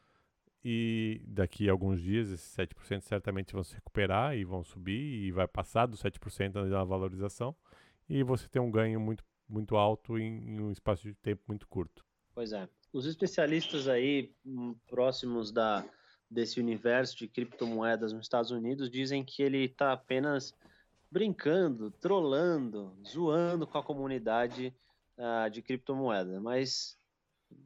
[0.65, 5.31] E daqui a alguns dias, esses 7% certamente vão se recuperar e vão subir e
[5.31, 7.55] vai passar dos 7% na valorização.
[8.09, 11.67] E você tem um ganho muito, muito alto em, em um espaço de tempo muito
[11.69, 12.05] curto.
[12.35, 12.69] Pois é.
[12.93, 15.85] Os especialistas aí hum, próximos da,
[16.31, 20.55] desse universo de criptomoedas nos Estados Unidos dizem que ele está apenas
[21.11, 24.75] brincando, trolando, zoando com a comunidade
[25.17, 26.41] uh, de criptomoeda.
[26.41, 26.99] Mas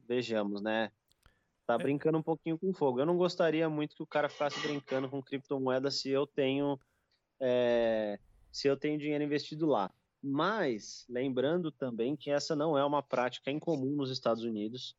[0.07, 0.91] vejamos, né?
[1.65, 1.77] Tá é.
[1.77, 2.99] brincando um pouquinho com fogo.
[2.99, 6.79] Eu não gostaria muito que o cara ficasse brincando com criptomoeda se eu tenho
[7.39, 8.19] é,
[8.51, 9.91] se eu tenho dinheiro investido lá.
[10.21, 14.95] Mas, lembrando também que essa não é uma prática incomum nos Estados Unidos.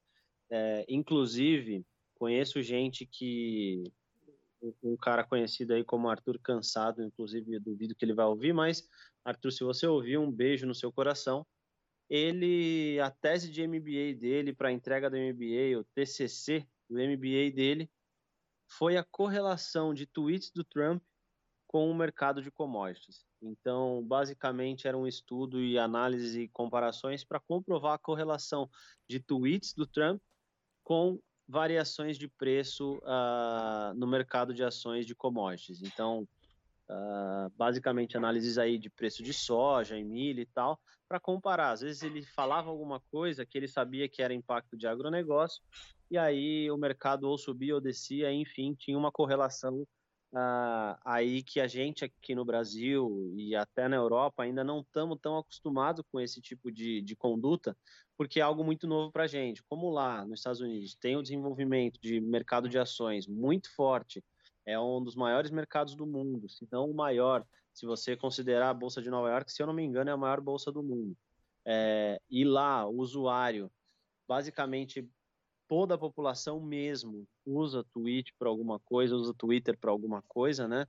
[0.50, 1.86] É, inclusive,
[2.24, 3.84] conheço gente que.
[4.82, 8.88] Um cara conhecido aí como Arthur Cansado, inclusive duvido que ele vai ouvir, mas
[9.22, 11.46] Arthur, se você ouvir, um beijo no seu coração.
[12.08, 17.90] Ele, a tese de MBA dele para entrega do MBA, o TCC do MBA dele,
[18.66, 21.02] foi a correlação de tweets do Trump
[21.66, 23.26] com o mercado de commodities.
[23.42, 28.70] Então, basicamente, era um estudo e análise e comparações para comprovar a correlação
[29.06, 30.22] de tweets do Trump
[30.82, 35.82] com variações de preço uh, no mercado de ações de commodities.
[35.82, 36.26] Então,
[36.88, 41.72] uh, basicamente, análises aí de preço de soja e milho e tal, para comparar.
[41.72, 45.62] Às vezes ele falava alguma coisa que ele sabia que era impacto de agronegócio,
[46.10, 49.86] e aí o mercado ou subia ou descia, enfim, tinha uma correlação
[50.34, 55.18] uh, aí que a gente aqui no Brasil e até na Europa ainda não estamos
[55.20, 57.76] tão acostumados com esse tipo de, de conduta,
[58.16, 59.62] porque é algo muito novo para a gente.
[59.62, 64.22] Como lá nos Estados Unidos tem o desenvolvimento de mercado de ações muito forte,
[64.66, 68.74] é um dos maiores mercados do mundo, se não o maior, se você considerar a
[68.74, 71.16] Bolsa de Nova York, se eu não me engano, é a maior bolsa do mundo.
[71.66, 73.70] É, e lá, o usuário,
[74.28, 75.08] basicamente,
[75.68, 80.84] toda a população mesmo usa Twitch para alguma coisa, usa Twitter para alguma coisa, né?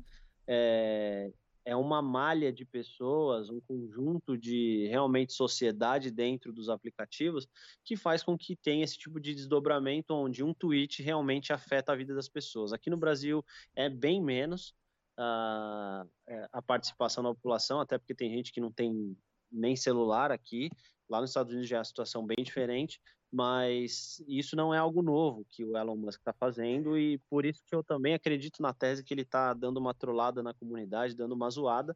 [0.47, 1.31] É,
[1.65, 7.47] é uma malha de pessoas, um conjunto de realmente sociedade dentro dos aplicativos
[7.83, 11.95] que faz com que tenha esse tipo de desdobramento onde um tweet realmente afeta a
[11.95, 12.71] vida das pessoas.
[12.71, 13.43] Aqui no Brasil
[13.75, 14.75] é bem menos
[15.19, 16.07] uh,
[16.51, 19.17] a participação da população, até porque tem gente que não tem
[19.51, 20.69] nem celular aqui.
[21.09, 22.99] Lá nos Estados Unidos já é a situação bem diferente,
[23.31, 27.61] mas isso não é algo novo que o Elon Musk está fazendo e por isso
[27.65, 31.33] que eu também acredito na tese que ele está dando uma trollada na comunidade, dando
[31.33, 31.95] uma zoada,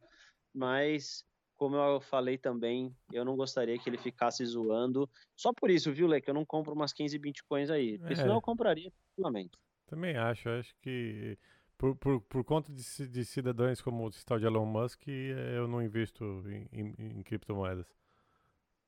[0.54, 1.24] mas
[1.56, 6.08] como eu falei também, eu não gostaria que ele ficasse zoando, só por isso, viu,
[6.08, 8.16] Lê, que eu não compro umas 15 bitcoins aí, porque é.
[8.16, 9.58] senão eu compraria tranquilamente.
[9.86, 11.38] Também acho, acho que
[11.78, 15.82] por, por, por conta de, de cidadãos como o tal de Elon Musk, eu não
[15.82, 17.88] invisto em, em, em criptomoedas.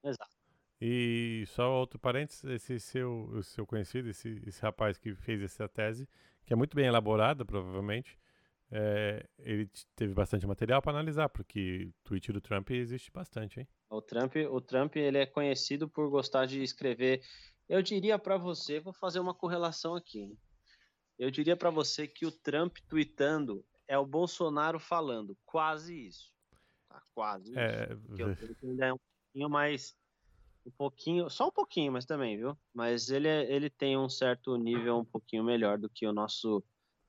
[0.04, 0.36] Exato.
[0.82, 5.70] E só outro parênteses, esse seu, o seu conhecido, esse, esse rapaz que fez essa
[5.70, 6.10] tese,
[6.44, 8.18] que é muito bem elaborada, provavelmente,
[8.72, 13.68] é, ele teve bastante material para analisar, porque o tweet do Trump existe bastante, hein?
[13.90, 17.22] O Trump, o Trump ele é conhecido por gostar de escrever.
[17.70, 20.36] Eu diria para você, vou fazer uma correlação aqui.
[21.20, 26.34] Eu diria para você que o Trump tweetando é o Bolsonaro falando, quase isso.
[26.88, 27.92] Tá, quase é...
[27.92, 28.02] isso.
[28.08, 29.00] Porque o Trump ainda é um
[29.32, 29.96] pouquinho mais
[30.66, 32.56] um pouquinho, só um pouquinho, mas também, viu?
[32.74, 36.64] Mas ele, é, ele tem um certo nível um pouquinho melhor do que o nosso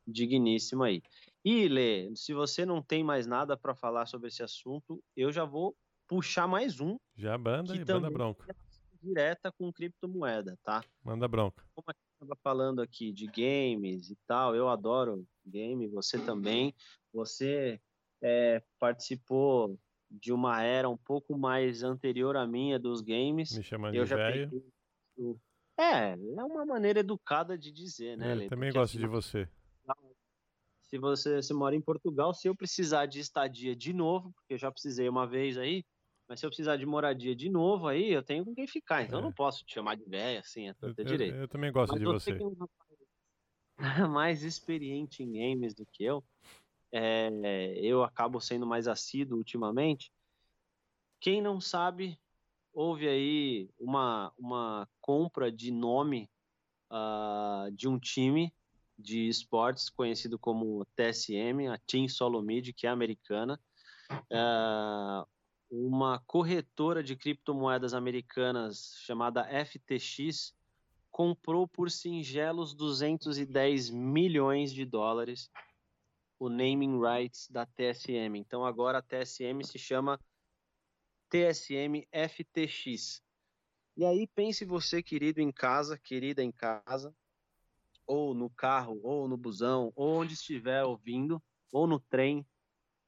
[0.07, 1.03] digníssimo aí.
[1.45, 5.45] E, Lê, se você não tem mais nada para falar sobre esse assunto, eu já
[5.45, 5.77] vou
[6.09, 6.99] puxar mais um.
[7.15, 8.57] Já banda e banda bronca.
[9.03, 10.83] direta com criptomoeda, tá?
[11.05, 11.63] Manda bronca.
[11.75, 16.75] Como a gente estava falando aqui de games e tal, eu adoro game, você também.
[17.13, 17.79] Você
[18.23, 19.79] é, participou
[20.13, 23.57] de uma era um pouco mais anterior à minha dos games.
[23.57, 24.65] Me chamando eu de velho.
[25.79, 28.33] É, é uma maneira educada de dizer, né?
[28.33, 29.49] É, eu também gosto de você.
[30.83, 34.59] Se você se mora em Portugal, se eu precisar de estadia de novo, porque eu
[34.59, 35.83] já precisei uma vez aí,
[36.29, 39.03] mas se eu precisar de moradia de novo aí, eu tenho com quem ficar.
[39.03, 39.23] Então é.
[39.23, 41.35] eu não posso te chamar de velho assim, é eu, direito.
[41.35, 42.35] Eu, eu, também gosto mas de você.
[42.35, 42.55] você.
[43.79, 46.23] É mais experiente em games do que eu,
[46.93, 50.13] é, eu acabo sendo mais assíduo ultimamente.
[51.21, 52.19] Quem não sabe,
[52.73, 56.29] houve aí uma, uma compra de nome
[56.91, 58.53] uh, de um time
[58.99, 63.59] de esportes conhecido como TSM, a Team Solomid, que é americana.
[64.31, 65.27] Uh,
[65.71, 70.55] uma corretora de criptomoedas americanas chamada FTX
[71.11, 75.51] comprou por singelos 210 milhões de dólares
[76.43, 78.37] o naming rights da TSM.
[78.37, 80.19] Então agora a TSM se chama
[81.31, 83.23] TSM FTX.
[83.97, 87.15] E aí pense você, querido em casa, querida em casa,
[88.05, 91.41] ou no carro, ou no busão, ou onde estiver ouvindo,
[91.71, 92.45] ou no trem,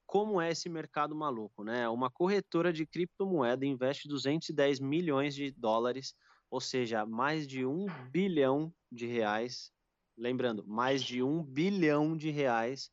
[0.07, 1.89] como é esse mercado maluco, né?
[1.89, 6.15] Uma corretora de criptomoeda investe 210 milhões de dólares,
[6.49, 9.73] ou seja, mais de um bilhão de reais.
[10.17, 12.93] Lembrando, mais de um bilhão de reais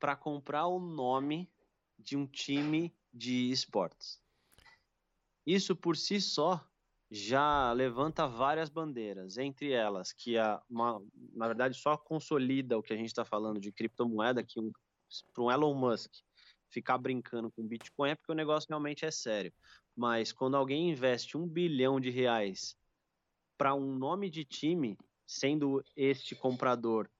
[0.00, 1.48] para comprar o nome
[1.98, 4.18] de um time de esportes.
[5.46, 6.64] Isso por si só
[7.10, 11.02] já levanta várias bandeiras, entre elas que a, uma,
[11.34, 14.70] na verdade só consolida o que a gente está falando de criptomoeda, que um,
[15.34, 16.12] para um Elon Musk
[16.70, 19.52] ficar brincando com Bitcoin é porque o negócio realmente é sério.
[19.96, 22.76] Mas quando alguém investe um bilhão de reais
[23.58, 24.96] para um nome de time,
[25.26, 27.10] sendo este comprador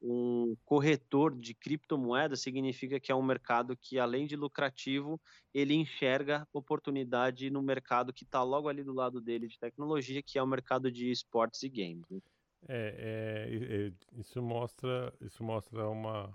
[0.00, 5.20] um corretor de criptomoedas, significa que é um mercado que, além de lucrativo,
[5.52, 10.38] ele enxerga oportunidade no mercado que está logo ali do lado dele de tecnologia, que
[10.38, 12.08] é o mercado de esportes e games.
[12.08, 12.20] Né?
[12.68, 16.34] É, é, isso mostra, isso mostra uma,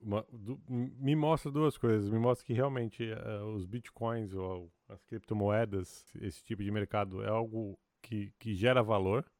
[0.00, 0.26] uma
[0.58, 2.08] me mostra duas coisas.
[2.08, 7.28] Me mostra que realmente uh, os bitcoins ou as criptomoedas, esse tipo de mercado é
[7.28, 9.30] algo que, que gera valor,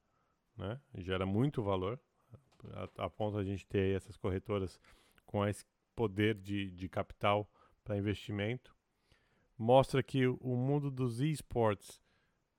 [0.57, 0.79] né?
[0.99, 1.99] Gera muito valor
[2.73, 4.81] a, a ponto a gente ter essas corretoras
[5.27, 7.51] com esse poder de, de capital
[7.85, 8.75] para investimento.
[9.57, 12.01] Mostra que o mundo dos esportes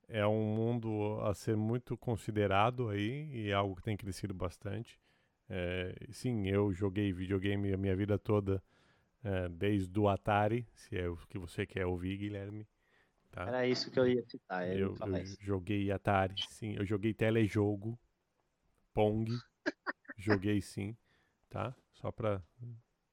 [0.08, 5.00] é um mundo a ser muito considerado aí e é algo que tem crescido bastante.
[5.48, 8.62] É, sim, eu joguei videogame a minha vida toda,
[9.24, 12.68] é, desde o Atari, se é o que você quer ouvir, Guilherme.
[13.32, 13.48] Tá?
[13.48, 14.68] Era isso que eu ia citar.
[14.68, 16.76] Eu, eu joguei Atari, sim.
[16.76, 17.98] Eu joguei telejogo,
[18.94, 19.32] Pong,
[20.18, 20.96] joguei sim,
[21.50, 21.76] tá?
[21.94, 22.42] Só pra.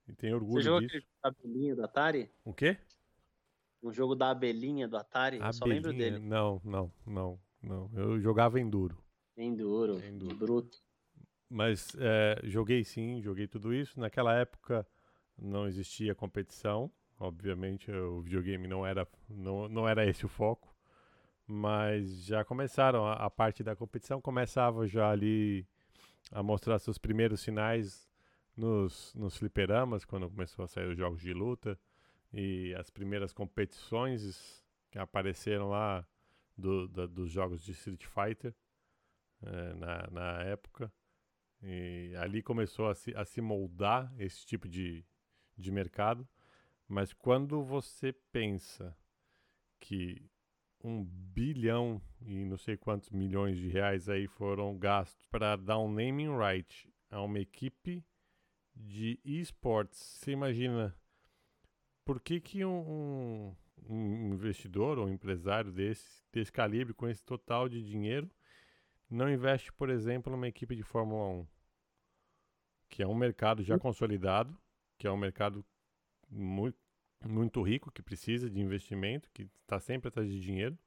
[0.08, 0.96] E tem orgulho Você jogou disso.
[0.96, 2.30] aquele abelhinha do Atari?
[2.44, 2.76] O quê?
[3.82, 5.36] Um jogo da abelhinha do Atari?
[5.36, 5.48] Abelhinha?
[5.48, 6.18] Eu só lembro dele.
[6.18, 7.90] Não, não, não, não.
[7.94, 8.96] Eu jogava Enduro.
[9.36, 10.36] Enduro, Enduro.
[10.36, 10.78] bruto.
[11.48, 13.98] Mas é, joguei sim, joguei tudo isso.
[14.00, 14.86] Naquela época
[15.38, 16.90] não existia competição.
[17.18, 20.74] Obviamente o videogame não era, não, não era esse o foco.
[21.46, 25.66] Mas já começaram, a, a parte da competição começava já ali
[26.30, 28.08] a mostrar seus primeiros sinais
[28.56, 31.78] nos, nos fliperamas, quando começou a sair os jogos de luta
[32.32, 36.06] e as primeiras competições que apareceram lá
[36.56, 38.54] do, dos jogos de Street Fighter
[39.42, 40.92] é, na, na época.
[41.62, 45.04] E ali começou a se, a se moldar esse tipo de,
[45.56, 46.26] de mercado.
[46.88, 48.96] Mas quando você pensa
[49.80, 50.30] que
[50.82, 55.90] um bilhão e não sei quantos milhões de reais aí foram gastos para dar um
[55.90, 58.04] naming right a uma equipe
[58.74, 59.98] de esportes.
[59.98, 60.94] Você imagina
[62.04, 63.54] por que, que um,
[63.88, 68.30] um, investidor ou um empresário desse, desse calibre, com esse total de dinheiro,
[69.10, 71.46] não investe, por exemplo, numa equipe de Fórmula 1?
[72.88, 74.56] Que é um mercado já consolidado,
[74.98, 75.64] que é um mercado
[76.30, 76.78] muito,
[77.24, 80.78] muito rico, que precisa de investimento, que está sempre atrás de dinheiro.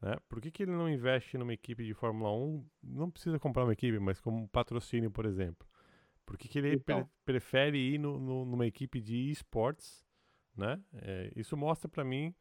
[0.00, 0.16] Né?
[0.28, 2.66] Por que, que ele não investe numa equipe de Fórmula 1?
[2.82, 5.66] Não precisa comprar uma equipe, mas como patrocínio, por exemplo.
[6.26, 7.04] Por que, que ele então.
[7.04, 10.04] pre prefere ir no, no, numa equipe de esportes?
[10.56, 10.80] Né?
[10.94, 12.34] É, isso mostra para mim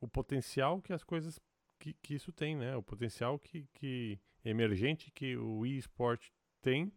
[0.00, 1.40] o potencial que as coisas
[1.78, 2.76] que, que isso tem, né?
[2.76, 6.28] O potencial que, que emergente que o e-sport
[6.60, 6.92] tem,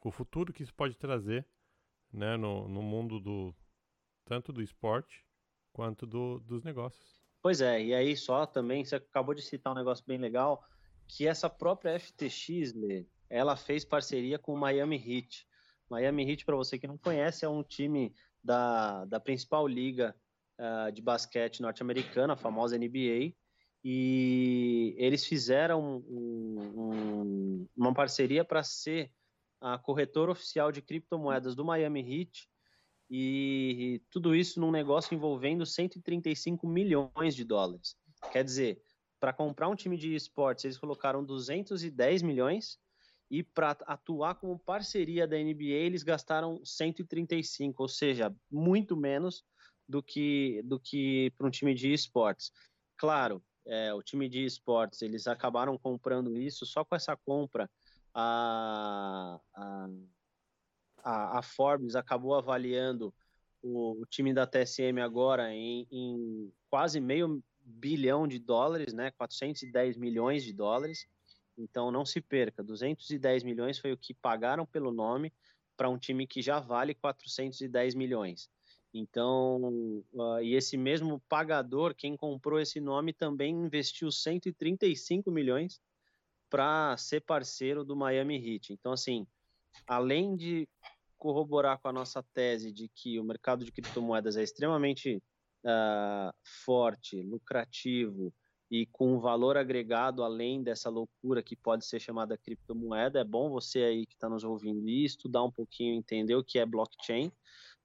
[0.00, 1.46] o futuro que isso pode trazer,
[2.12, 2.36] né?
[2.36, 3.54] No, no mundo do
[4.24, 5.24] tanto do esporte
[5.72, 7.22] quanto do, dos negócios.
[7.42, 10.64] Pois é, e aí só também, você acabou de citar um negócio bem legal,
[11.06, 15.46] que essa própria FTX, Lê, ela fez parceria com o Miami Heat.
[15.90, 20.16] Miami Heat, para você que não conhece, é um time da, da principal liga
[20.58, 23.34] uh, de basquete norte-americana, a famosa NBA,
[23.84, 29.12] e eles fizeram um, um, uma parceria para ser
[29.60, 32.48] a corretora oficial de criptomoedas do Miami Heat
[33.10, 37.96] e tudo isso num negócio envolvendo 135 milhões de dólares.
[38.30, 38.82] Quer dizer,
[39.20, 42.78] para comprar um time de esportes, eles colocaram 210 milhões
[43.30, 49.44] e para atuar como parceria da NBA, eles gastaram 135, ou seja, muito menos
[49.88, 52.52] do que do que para um time de esportes.
[52.96, 57.70] Claro, é, o time de esportes eles acabaram comprando isso só com essa compra
[58.14, 59.88] a, a
[61.04, 63.14] a, a Forbes acabou avaliando
[63.62, 69.10] o, o, time da TSM agora em, em quase meio bilhão de dólares, né?
[69.12, 71.06] 410 milhões de dólares.
[71.56, 75.32] Então não se perca, 210 milhões foi o que pagaram pelo nome
[75.76, 78.50] para um time que já vale 410 milhões.
[78.92, 85.80] Então, uh, e esse mesmo pagador, quem comprou esse nome, também investiu 135 milhões
[86.48, 88.72] para ser parceiro do Miami Heat.
[88.72, 89.26] Então, assim,
[89.84, 90.68] além de
[91.18, 95.22] corroborar com a nossa tese de que o mercado de criptomoedas é extremamente
[95.64, 96.32] uh,
[96.64, 98.32] forte, lucrativo
[98.70, 103.84] e com valor agregado além dessa loucura que pode ser chamada criptomoeda, é bom você
[103.84, 107.30] aí que está nos ouvindo ir estudar um pouquinho, entender o que é blockchain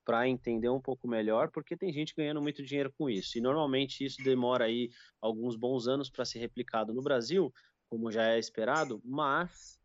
[0.05, 3.38] para entender um pouco melhor, porque tem gente ganhando muito dinheiro com isso.
[3.38, 4.89] E normalmente isso demora aí
[5.21, 7.53] alguns bons anos para ser replicado no Brasil,
[7.88, 9.78] como já é esperado, mas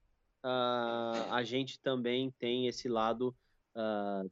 [0.45, 3.35] uh, a gente também tem esse lado
[3.75, 4.31] uh,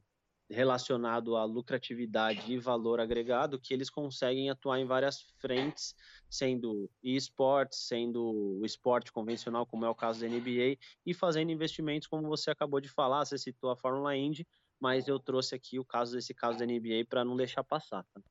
[0.49, 5.95] relacionado à lucratividade e valor agregado, que eles conseguem atuar em várias frentes,
[6.29, 12.07] sendo esportes, sendo o esporte convencional, como é o caso da NBA, e fazendo investimentos,
[12.07, 14.47] como você acabou de falar, você citou a Fórmula Indy,
[14.79, 18.05] mas eu trouxe aqui o caso desse caso da NBA para não deixar passar.
[18.13, 18.21] Tá?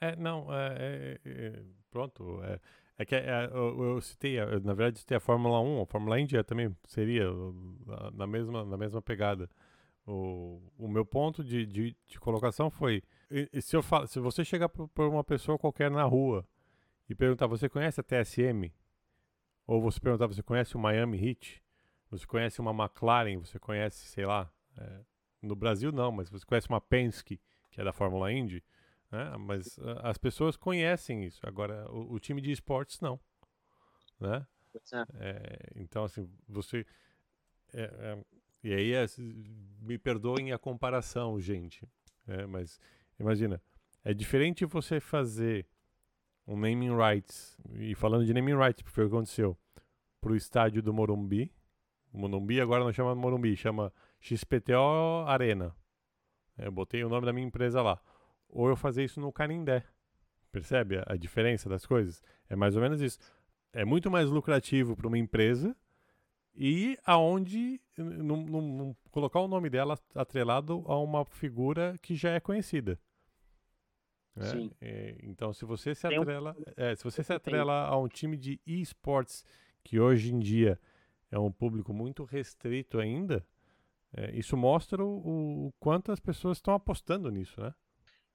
[0.00, 2.60] É, não, é, é, é pronto, é,
[2.98, 6.42] é que é, eu, eu, citei, na verdade citei a Fórmula 1, a Fórmula Indy
[6.44, 7.26] também seria
[8.14, 9.50] na mesma, na mesma pegada.
[10.06, 13.02] O, o meu ponto de, de, de colocação foi:
[13.60, 16.46] se, eu falo, se você chegar por uma pessoa qualquer na rua
[17.08, 18.72] e perguntar, você conhece a TSM?
[19.66, 21.62] Ou você perguntar, você conhece o Miami Heat?
[22.10, 23.38] Você conhece uma McLaren?
[23.40, 25.00] Você conhece, sei lá, é,
[25.42, 27.40] no Brasil não, mas você conhece uma Penske,
[27.70, 28.62] que é da Fórmula Indy?
[29.10, 29.36] Né?
[29.38, 31.40] Mas as pessoas conhecem isso.
[31.46, 33.18] Agora, o, o time de esportes não.
[34.20, 34.46] Né?
[35.18, 36.86] É, então, assim, você.
[37.72, 38.24] É, é
[38.62, 39.06] e aí, é,
[39.80, 41.86] me perdoem a comparação, gente.
[42.26, 42.80] É, mas
[43.18, 43.62] imagina,
[44.04, 45.66] é diferente você fazer
[46.46, 49.56] um naming rights, e falando de naming rights, foi o que aconteceu,
[50.20, 51.52] para o estádio do Morumbi.
[52.12, 55.74] O Morumbi agora não chama Morumbi, chama XPTO Arena.
[56.58, 58.00] É, eu botei o nome da minha empresa lá.
[58.48, 59.84] Ou eu fazer isso no Canindé.
[60.50, 62.22] Percebe a, diferença das coisas?
[62.48, 63.18] É mais ou menos isso.
[63.72, 65.76] É muito mais lucrativo para uma empresa
[66.54, 67.80] e aonde
[69.10, 72.98] colocar o nome dela atrelado a uma figura que já é conhecida.
[74.34, 74.70] Né?
[74.80, 78.60] É, então, se você se atrela, é, se você se atrela a um time de
[78.66, 79.44] esportes
[79.82, 80.80] que hoje em dia
[81.30, 83.46] é um público muito restrito ainda,
[84.12, 87.74] é, isso mostra o, o, quanto as pessoas estão apostando nisso, né?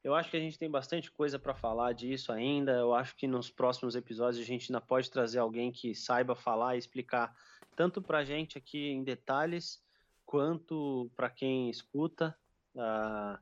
[0.03, 2.71] Eu acho que a gente tem bastante coisa para falar disso ainda.
[2.71, 6.75] Eu acho que nos próximos episódios a gente ainda pode trazer alguém que saiba falar
[6.75, 7.35] e explicar
[7.75, 9.81] tanto para a gente aqui em detalhes,
[10.25, 12.35] quanto para quem escuta.
[12.73, 13.37] Uh,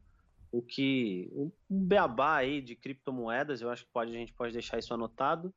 [0.51, 4.79] o que um, beabá aí de criptomoedas, eu acho que pode, a gente pode deixar
[4.79, 5.53] isso anotado,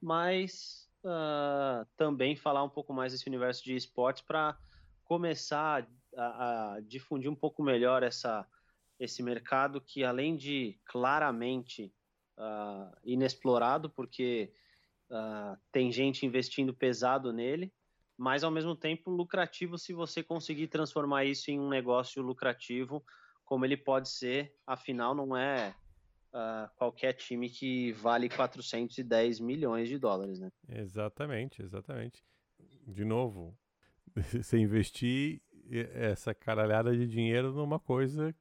[0.00, 4.56] mas uh, também falar um pouco mais desse universo de esportes para
[5.04, 5.86] começar
[6.16, 8.46] a, a, difundir um pouco melhor essa,
[8.98, 11.92] esse mercado que além de claramente
[12.38, 14.52] uh, inexplorado, porque
[15.10, 17.72] uh, tem gente investindo pesado nele,
[18.16, 23.04] mas ao mesmo tempo lucrativo se você conseguir transformar isso em um negócio lucrativo,
[23.44, 25.74] como ele pode ser, afinal não é
[26.32, 30.50] uh, qualquer time que vale 410 milhões de dólares, né?
[30.68, 32.24] Exatamente, exatamente.
[32.86, 33.56] De novo,
[34.16, 35.42] você investir
[35.94, 38.34] essa caralhada de dinheiro numa coisa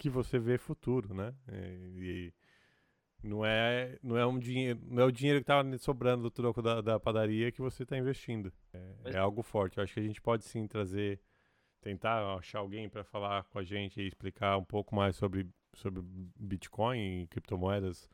[0.00, 1.34] que você vê futuro, né?
[1.52, 2.32] E,
[3.22, 6.62] não é, não é um dinheiro, não é o dinheiro que estava sobrando do troco
[6.62, 8.50] da, da padaria que você está investindo.
[8.72, 9.76] É, é, algo forte.
[9.76, 11.20] Eu acho que a gente pode sim trazer,
[11.82, 16.02] tentar achar alguém para falar com a gente e explicar um pouco mais sobre, sobre
[16.02, 18.08] Bitcoin, criptomoedas,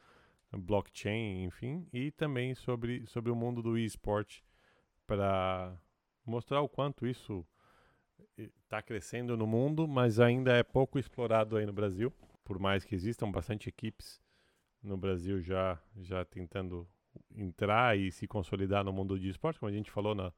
[0.52, 4.44] blockchain, enfim, e também sobre, sobre o mundo do esporte
[5.06, 5.78] para
[6.24, 7.46] mostrar o quanto isso
[8.36, 12.12] está crescendo no mundo, mas ainda é pouco explorado aí no Brasil,
[12.44, 14.20] por mais que existam bastante equipes
[14.82, 16.88] no Brasil já, já tentando
[17.34, 20.32] entrar e se consolidar no mundo de esporte, como a gente falou na,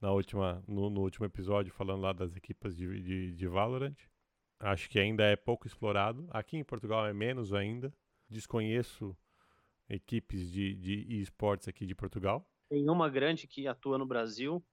[0.00, 3.96] na última, no, no último episódio, falando lá das equipas de, de, de Valorant.
[4.58, 6.26] Acho que ainda é pouco explorado.
[6.30, 7.92] Aqui em Portugal é menos ainda.
[8.28, 9.16] Desconheço
[9.88, 12.48] equipes de, de esportes aqui de Portugal.
[12.70, 14.64] Tem uma grande que atua no Brasil,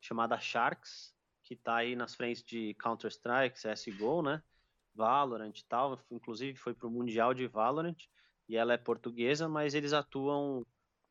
[0.00, 1.14] chamada Sharks,
[1.52, 4.42] que está aí nas frentes de Counter-Strike, CSGO, né?
[4.94, 5.98] Valorant e tal.
[6.10, 7.96] Inclusive foi para o Mundial de Valorant
[8.48, 10.64] e ela é portuguesa, mas eles atuam,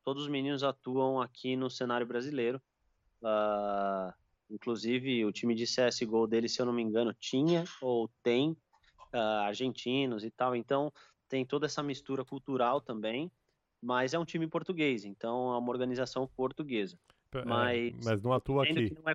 [0.04, 2.60] todos os meninos atuam aqui no cenário brasileiro.
[3.20, 4.12] Uh,
[4.50, 8.50] inclusive, o time de CSGO dele, se eu não me engano, tinha ou tem
[9.12, 9.16] uh,
[9.46, 10.92] argentinos e tal, então
[11.28, 13.30] tem toda essa mistura cultural também,
[13.80, 16.98] mas é um time português, então é uma organização portuguesa.
[17.32, 18.92] É, mas, mas não atua aqui.
[18.92, 19.14] Não, é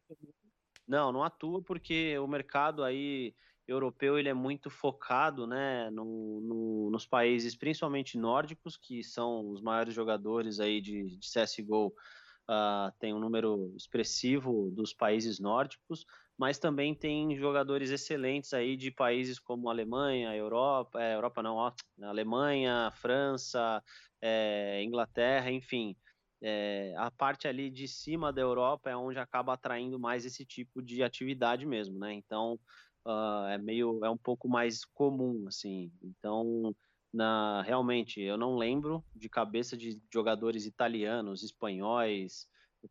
[0.88, 3.36] não, não atua porque o mercado aí
[3.68, 9.62] europeu ele é muito focado né, no, no, nos países, principalmente nórdicos, que são os
[9.62, 16.06] maiores jogadores aí de, de CSGO, uh, tem um número expressivo dos países nórdicos,
[16.38, 21.74] mas também tem jogadores excelentes aí de países como Alemanha, Europa, é, Europa não, ó,
[22.04, 23.84] Alemanha, França,
[24.22, 25.96] é, Inglaterra, enfim.
[26.42, 30.82] É, a parte ali de cima da Europa é onde acaba atraindo mais esse tipo
[30.82, 32.14] de atividade mesmo, né?
[32.14, 32.60] Então,
[33.06, 35.92] uh, é meio é um pouco mais comum assim.
[36.02, 36.76] Então,
[37.12, 42.48] na realmente eu não lembro de cabeça de jogadores italianos, espanhóis,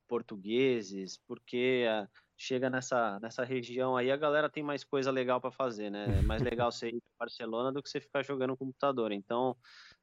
[0.09, 5.51] portugueses, porque uh, chega nessa, nessa região aí, a galera tem mais coisa legal para
[5.51, 6.19] fazer, né?
[6.19, 9.13] É mais legal você ir para Barcelona do que você ficar jogando no computador.
[9.13, 9.57] Então,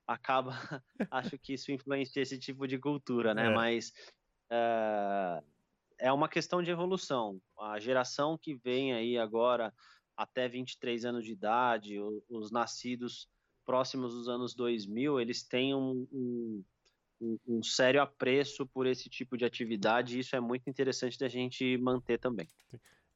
[0.08, 0.51] acaba,
[1.12, 3.47] acho que isso influencia esse tipo de cultura, né?
[3.47, 3.54] É.
[3.54, 3.93] Mas
[4.49, 5.43] é,
[5.99, 7.41] é uma questão de evolução.
[7.60, 9.74] A geração que vem aí agora,
[10.16, 13.28] até 23 anos de idade, os, os nascidos
[13.66, 16.64] próximos dos anos 2000, eles têm um, um,
[17.47, 21.78] um, sério apreço por esse tipo de atividade e isso é muito interessante da gente
[21.78, 22.47] manter também.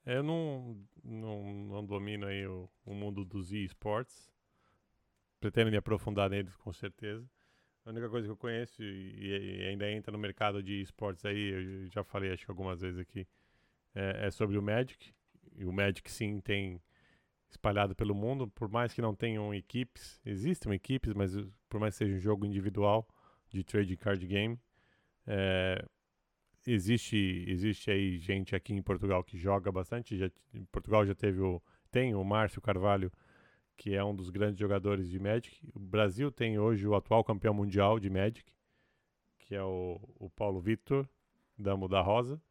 [0.05, 4.31] Eu não, não, não domino aí o, o mundo dos esportes,
[5.39, 7.27] pretendo me aprofundar neles com certeza.
[7.85, 11.49] A única coisa que eu conheço e, e ainda entra no mercado de esportes aí,
[11.49, 13.25] eu já falei acho que algumas vezes aqui,
[13.95, 15.13] é, é, sobre o Magic.
[15.55, 16.81] E o Magic sim tem
[17.49, 21.31] espalhado pelo mundo, por mais que não tenham equipes, existem equipes, mas
[21.69, 23.07] por mais que seja um jogo individual
[23.49, 24.59] de trading card game,
[25.25, 25.83] é,
[26.65, 30.17] existe existe aí gente aqui em Portugal que joga bastante.
[30.17, 33.11] Já, em Portugal já teve o tem o Márcio Carvalho
[33.77, 35.61] que é um dos grandes jogadores de Magic.
[35.73, 38.51] O Brasil tem hoje o atual campeão mundial de Magic,
[39.37, 41.07] que é o, o Paulo Vitor
[41.57, 42.41] Damo da Rosa,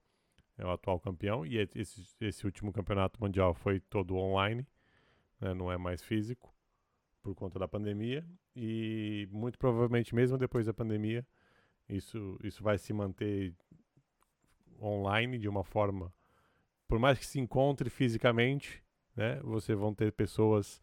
[0.56, 1.44] é o atual campeão.
[1.44, 4.66] E esse, esse último campeonato mundial foi todo online,
[5.40, 6.54] né, não é mais físico,
[7.20, 8.24] por conta da pandemia.
[8.54, 11.26] E muito provavelmente, mesmo depois da pandemia,
[11.88, 13.52] isso, isso vai se manter
[14.80, 16.14] online de uma forma.
[16.86, 18.82] Por mais que se encontre fisicamente,
[19.16, 20.80] né, você vão ter pessoas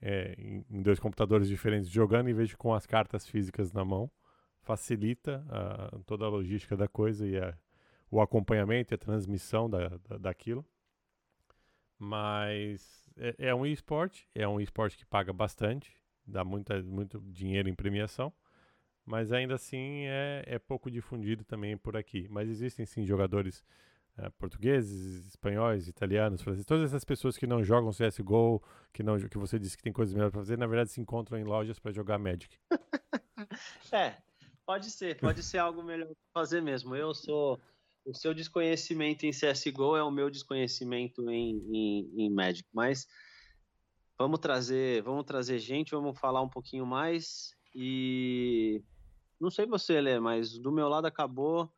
[0.00, 4.10] é, em, dois computadores diferentes jogando em vez de com as cartas físicas na mão.
[4.62, 5.44] Facilita
[6.04, 7.56] toda a logística da coisa e a,
[8.10, 10.64] o acompanhamento e a transmissão da, da daquilo.
[11.98, 15.92] Mas é, é um esporte, é um esporte que paga bastante,
[16.26, 18.32] dá muita, muito dinheiro em premiação,
[19.04, 22.28] mas ainda assim é, é pouco difundido também por aqui.
[22.30, 23.64] Mas existem sim jogadores
[24.18, 28.62] é, portugueses, espanhóis, italianos, franceses, todas essas pessoas que não jogam CSGO,
[28.92, 31.38] que, não, que você disse que tem coisas melhores para fazer, na verdade se encontram
[31.38, 32.58] em lojas para jogar Magic.
[33.92, 34.16] é,
[34.66, 36.94] pode ser, pode ser algo melhor para fazer mesmo.
[36.94, 37.60] Eu sou.
[38.04, 43.06] O seu desconhecimento em CSGO é o meu desconhecimento em, em, em Magic, mas
[44.18, 48.82] vamos trazer, vamos trazer gente, vamos falar um pouquinho mais e
[49.38, 51.70] não sei você, Lê, mas do meu lado acabou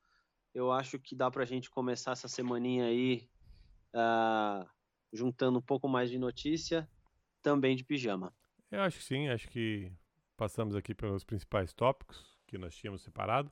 [0.55, 3.29] eu acho que dá para a gente começar essa semaninha aí
[3.95, 4.67] uh,
[5.13, 6.89] juntando um pouco mais de notícia,
[7.43, 8.35] também de pijama.
[8.71, 9.93] Eu acho que sim, acho que
[10.37, 13.51] passamos aqui pelos principais tópicos que nós tínhamos separado.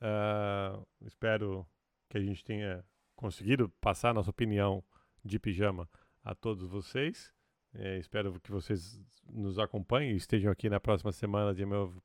[0.00, 1.66] Uh, espero
[2.08, 4.84] que a gente tenha conseguido passar nossa opinião
[5.24, 5.88] de pijama
[6.22, 7.34] a todos vocês.
[7.74, 12.02] É, espero que vocês nos acompanhem e estejam aqui na próxima semana de novo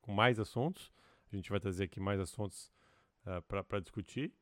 [0.00, 0.92] com mais assuntos.
[1.32, 2.72] A gente vai trazer aqui mais assuntos
[3.26, 4.32] eh, para discutir.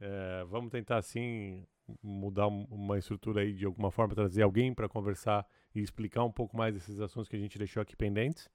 [0.00, 1.66] É, vamos tentar, assim,
[2.02, 6.56] mudar uma estrutura aí de alguma forma, trazer alguém para conversar e explicar um pouco
[6.56, 8.48] mais esses assuntos que a gente deixou aqui pendentes.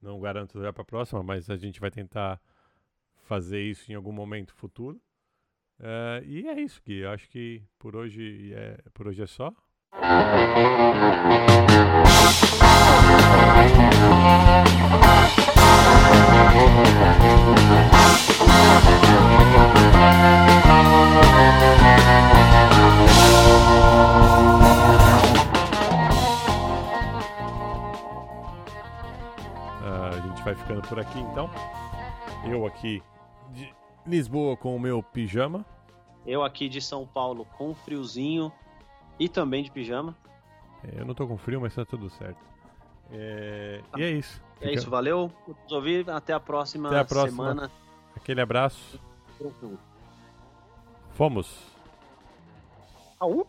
[0.00, 2.40] Não garanto já para a próxima, mas a gente vai tentar
[3.24, 5.00] fazer isso em algum momento futuro.
[5.78, 6.98] Uh, e é isso, Gui.
[6.98, 9.52] Eu acho que por hoje é, por hoje é só.
[30.50, 31.48] vai ficando por aqui então.
[32.44, 33.02] Eu aqui
[33.52, 33.72] de
[34.06, 35.64] Lisboa com o meu pijama.
[36.26, 38.52] Eu aqui de São Paulo com friozinho
[39.18, 40.16] e também de pijama.
[40.82, 42.40] É, eu não tô com frio, mas tá tudo certo.
[43.12, 43.80] É...
[43.92, 43.98] Tá.
[44.00, 44.42] E é isso.
[44.60, 46.08] É isso, valeu por nos ouvir.
[46.10, 47.48] Até a próxima, Até a próxima.
[47.48, 47.70] semana.
[48.16, 49.00] Aquele abraço.
[51.14, 51.58] Fomos.
[53.18, 53.46] Au.